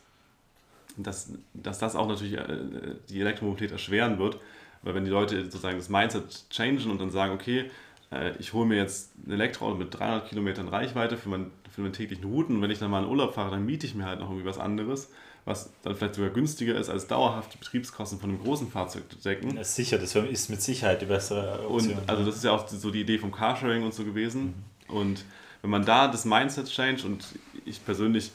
dass, 0.98 1.34
dass 1.54 1.80
das 1.80 1.96
auch 1.96 2.08
natürlich 2.08 2.34
äh, 2.34 2.96
die 3.10 3.20
Elektromobilität 3.20 3.72
erschweren 3.72 4.18
wird, 4.18 4.38
weil 4.82 4.96
wenn 4.96 5.06
die 5.06 5.12
Leute 5.12 5.44
sozusagen 5.44 5.78
das 5.78 5.90
Mindset 5.90 6.50
changen 6.50 6.90
und 6.90 7.00
dann 7.00 7.12
sagen, 7.12 7.34
okay, 7.34 7.70
äh, 8.12 8.32
ich 8.40 8.54
hole 8.54 8.66
mir 8.66 8.78
jetzt 8.78 9.12
ein 9.28 9.32
Elektroauto 9.34 9.76
mit 9.76 9.94
300 9.94 10.30
Kilometern 10.30 10.68
Reichweite 10.68 11.18
für, 11.18 11.30
mein, 11.30 11.52
für 11.70 11.82
meine 11.82 11.94
täglichen 11.94 12.26
Routen 12.26 12.56
und 12.56 12.62
wenn 12.62 12.72
ich 12.72 12.80
dann 12.80 12.92
mal 12.92 13.04
in 13.04 13.10
Urlaub 13.10 13.34
fahre, 13.34 13.52
dann 13.52 13.66
miete 13.66 13.86
ich 13.86 13.96
mir 13.96 14.06
halt 14.06 14.20
noch 14.20 14.30
irgendwie 14.30 14.48
was 14.48 14.58
anderes, 14.58 15.12
was 15.46 15.72
dann 15.82 15.96
vielleicht 15.96 16.16
sogar 16.16 16.30
günstiger 16.30 16.76
ist, 16.76 16.90
als 16.90 17.08
dauerhaft 17.08 17.54
die 17.54 17.58
Betriebskosten 17.58 18.20
von 18.20 18.30
einem 18.30 18.44
großen 18.44 18.70
Fahrzeug 18.70 19.04
zu 19.10 19.18
decken. 19.18 19.56
Das 19.56 19.70
ist 19.70 19.76
sicher, 19.76 19.98
das 19.98 20.16
ist 20.16 20.50
mit 20.50 20.62
Sicherheit 20.62 21.02
die 21.02 21.08
bessere 21.08 21.68
Option. 21.68 21.98
Und 21.98 22.10
also 22.10 22.26
das 22.26 22.36
ist 22.36 22.44
ja 22.44 22.52
auch 22.52 22.68
so 22.68 22.92
die 22.92 23.02
Idee 23.02 23.18
vom 23.18 23.32
Carsharing 23.32 23.84
und 23.84 23.94
so 23.94 24.04
gewesen. 24.04 24.54
Mhm. 24.88 24.96
Und 24.96 25.26
wenn 25.62 25.70
man 25.70 25.86
da 25.86 26.08
das 26.08 26.26
Mindset 26.26 26.68
change 26.68 27.06
und 27.06 27.26
ich 27.66 27.84
persönlich 27.84 28.32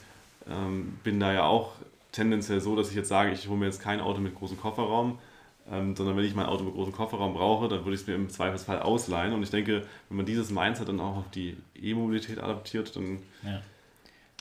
ähm, 0.49 0.97
bin 1.03 1.19
da 1.19 1.33
ja 1.33 1.43
auch 1.43 1.73
tendenziell 2.11 2.61
so, 2.61 2.75
dass 2.75 2.89
ich 2.89 2.95
jetzt 2.95 3.09
sage, 3.09 3.31
ich 3.31 3.47
hole 3.47 3.57
mir 3.57 3.65
jetzt 3.65 3.81
kein 3.81 4.01
Auto 4.01 4.19
mit 4.19 4.35
großem 4.35 4.57
Kofferraum, 4.57 5.19
ähm, 5.69 5.95
sondern 5.95 6.17
wenn 6.17 6.23
ich 6.23 6.35
mein 6.35 6.45
Auto 6.45 6.63
mit 6.63 6.73
großem 6.73 6.93
Kofferraum 6.93 7.33
brauche, 7.33 7.67
dann 7.67 7.85
würde 7.85 7.95
ich 7.95 8.01
es 8.01 8.07
mir 8.07 8.15
im 8.15 8.29
Zweifelsfall 8.29 8.79
ausleihen. 8.79 9.33
Und 9.33 9.43
ich 9.43 9.49
denke, 9.49 9.83
wenn 10.09 10.17
man 10.17 10.25
dieses 10.25 10.49
Mindset 10.49 10.87
dann 10.87 10.99
auch 10.99 11.17
auf 11.17 11.31
die 11.31 11.57
E-Mobilität 11.75 12.39
adaptiert, 12.39 12.95
dann 12.95 13.19
ja. 13.43 13.61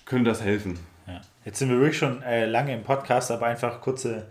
könnte 0.05 0.31
das 0.31 0.41
helfen. 0.41 0.79
Jetzt 1.47 1.61
sind 1.61 1.71
wir 1.71 1.79
wirklich 1.79 1.97
schon 1.97 2.23
äh, 2.23 2.45
lange 2.45 2.75
im 2.75 2.83
Podcast, 2.83 3.31
aber 3.31 3.47
einfach 3.47 3.81
kurze, 3.81 4.27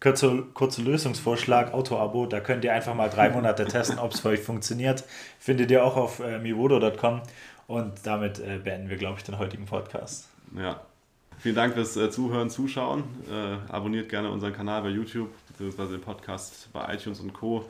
kurze, 0.00 0.42
kurze 0.52 0.82
Lösungsvorschlag, 0.82 1.72
Auto-Abo, 1.72 2.26
da 2.26 2.40
könnt 2.40 2.64
ihr 2.64 2.74
einfach 2.74 2.94
mal 2.94 3.08
drei 3.08 3.30
Monate 3.30 3.64
testen, 3.68 4.00
ob 4.00 4.12
es 4.12 4.20
für 4.20 4.30
euch 4.30 4.40
funktioniert. 4.40 5.04
Findet 5.38 5.70
ihr 5.70 5.84
auch 5.84 5.96
auf 5.96 6.18
äh, 6.18 6.40
mivodo.com 6.40 7.22
und 7.68 7.92
damit 8.02 8.40
äh, 8.40 8.58
beenden 8.58 8.90
wir, 8.90 8.96
glaube 8.96 9.18
ich, 9.18 9.24
den 9.24 9.38
heutigen 9.38 9.64
Podcast. 9.64 10.28
Ja, 10.58 10.80
Vielen 11.38 11.54
Dank 11.54 11.74
fürs 11.74 11.96
äh, 11.96 12.10
Zuhören, 12.10 12.50
Zuschauen. 12.50 13.04
Äh, 13.30 13.72
abonniert 13.72 14.08
gerne 14.08 14.30
unseren 14.30 14.52
Kanal 14.52 14.82
bei 14.82 14.88
YouTube 14.88 15.30
bzw. 15.56 15.92
den 15.92 16.00
Podcast 16.00 16.68
bei 16.72 16.94
iTunes 16.94 17.20
und 17.20 17.32
Co. 17.32 17.68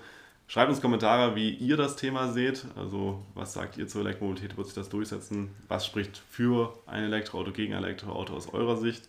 Schreibt 0.48 0.70
uns 0.70 0.80
Kommentare, 0.80 1.34
wie 1.34 1.50
ihr 1.50 1.76
das 1.76 1.96
Thema 1.96 2.32
seht. 2.32 2.64
Also, 2.76 3.22
was 3.34 3.52
sagt 3.52 3.76
ihr 3.78 3.88
zur 3.88 4.02
Elektromobilität? 4.02 4.56
Wird 4.56 4.68
sich 4.68 4.76
das 4.76 4.88
durchsetzen? 4.88 5.50
Was 5.66 5.84
spricht 5.84 6.22
für 6.30 6.78
ein 6.86 7.02
Elektroauto 7.02 7.50
gegen 7.50 7.74
ein 7.74 7.82
Elektroauto 7.82 8.34
aus 8.34 8.52
eurer 8.52 8.76
Sicht? 8.76 9.08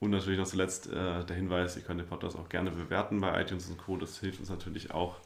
Und 0.00 0.10
natürlich 0.10 0.38
noch 0.38 0.46
zuletzt 0.46 0.88
äh, 0.88 1.24
der 1.24 1.36
Hinweis: 1.36 1.76
Ihr 1.76 1.82
könnt 1.82 2.00
den 2.00 2.06
Podcast 2.06 2.36
auch 2.36 2.48
gerne 2.50 2.70
bewerten 2.70 3.20
bei 3.20 3.40
iTunes 3.40 3.68
und 3.70 3.78
Co. 3.78 3.96
Das 3.96 4.18
hilft 4.18 4.40
uns 4.40 4.50
natürlich 4.50 4.90
auch, 4.90 5.16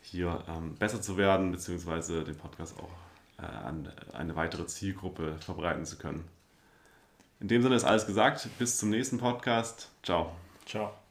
hier 0.00 0.42
ähm, 0.48 0.76
besser 0.76 1.02
zu 1.02 1.18
werden, 1.18 1.52
beziehungsweise 1.52 2.24
den 2.24 2.36
Podcast 2.36 2.78
auch 2.78 3.42
äh, 3.42 3.46
an 3.46 3.92
eine 4.14 4.34
weitere 4.34 4.66
Zielgruppe 4.66 5.36
verbreiten 5.40 5.84
zu 5.84 5.98
können. 5.98 6.24
In 7.40 7.48
dem 7.48 7.62
Sinne 7.62 7.76
ist 7.76 7.84
alles 7.84 8.06
gesagt. 8.06 8.48
Bis 8.58 8.78
zum 8.78 8.90
nächsten 8.90 9.18
Podcast. 9.18 9.90
Ciao. 10.02 10.32
Ciao. 10.64 11.07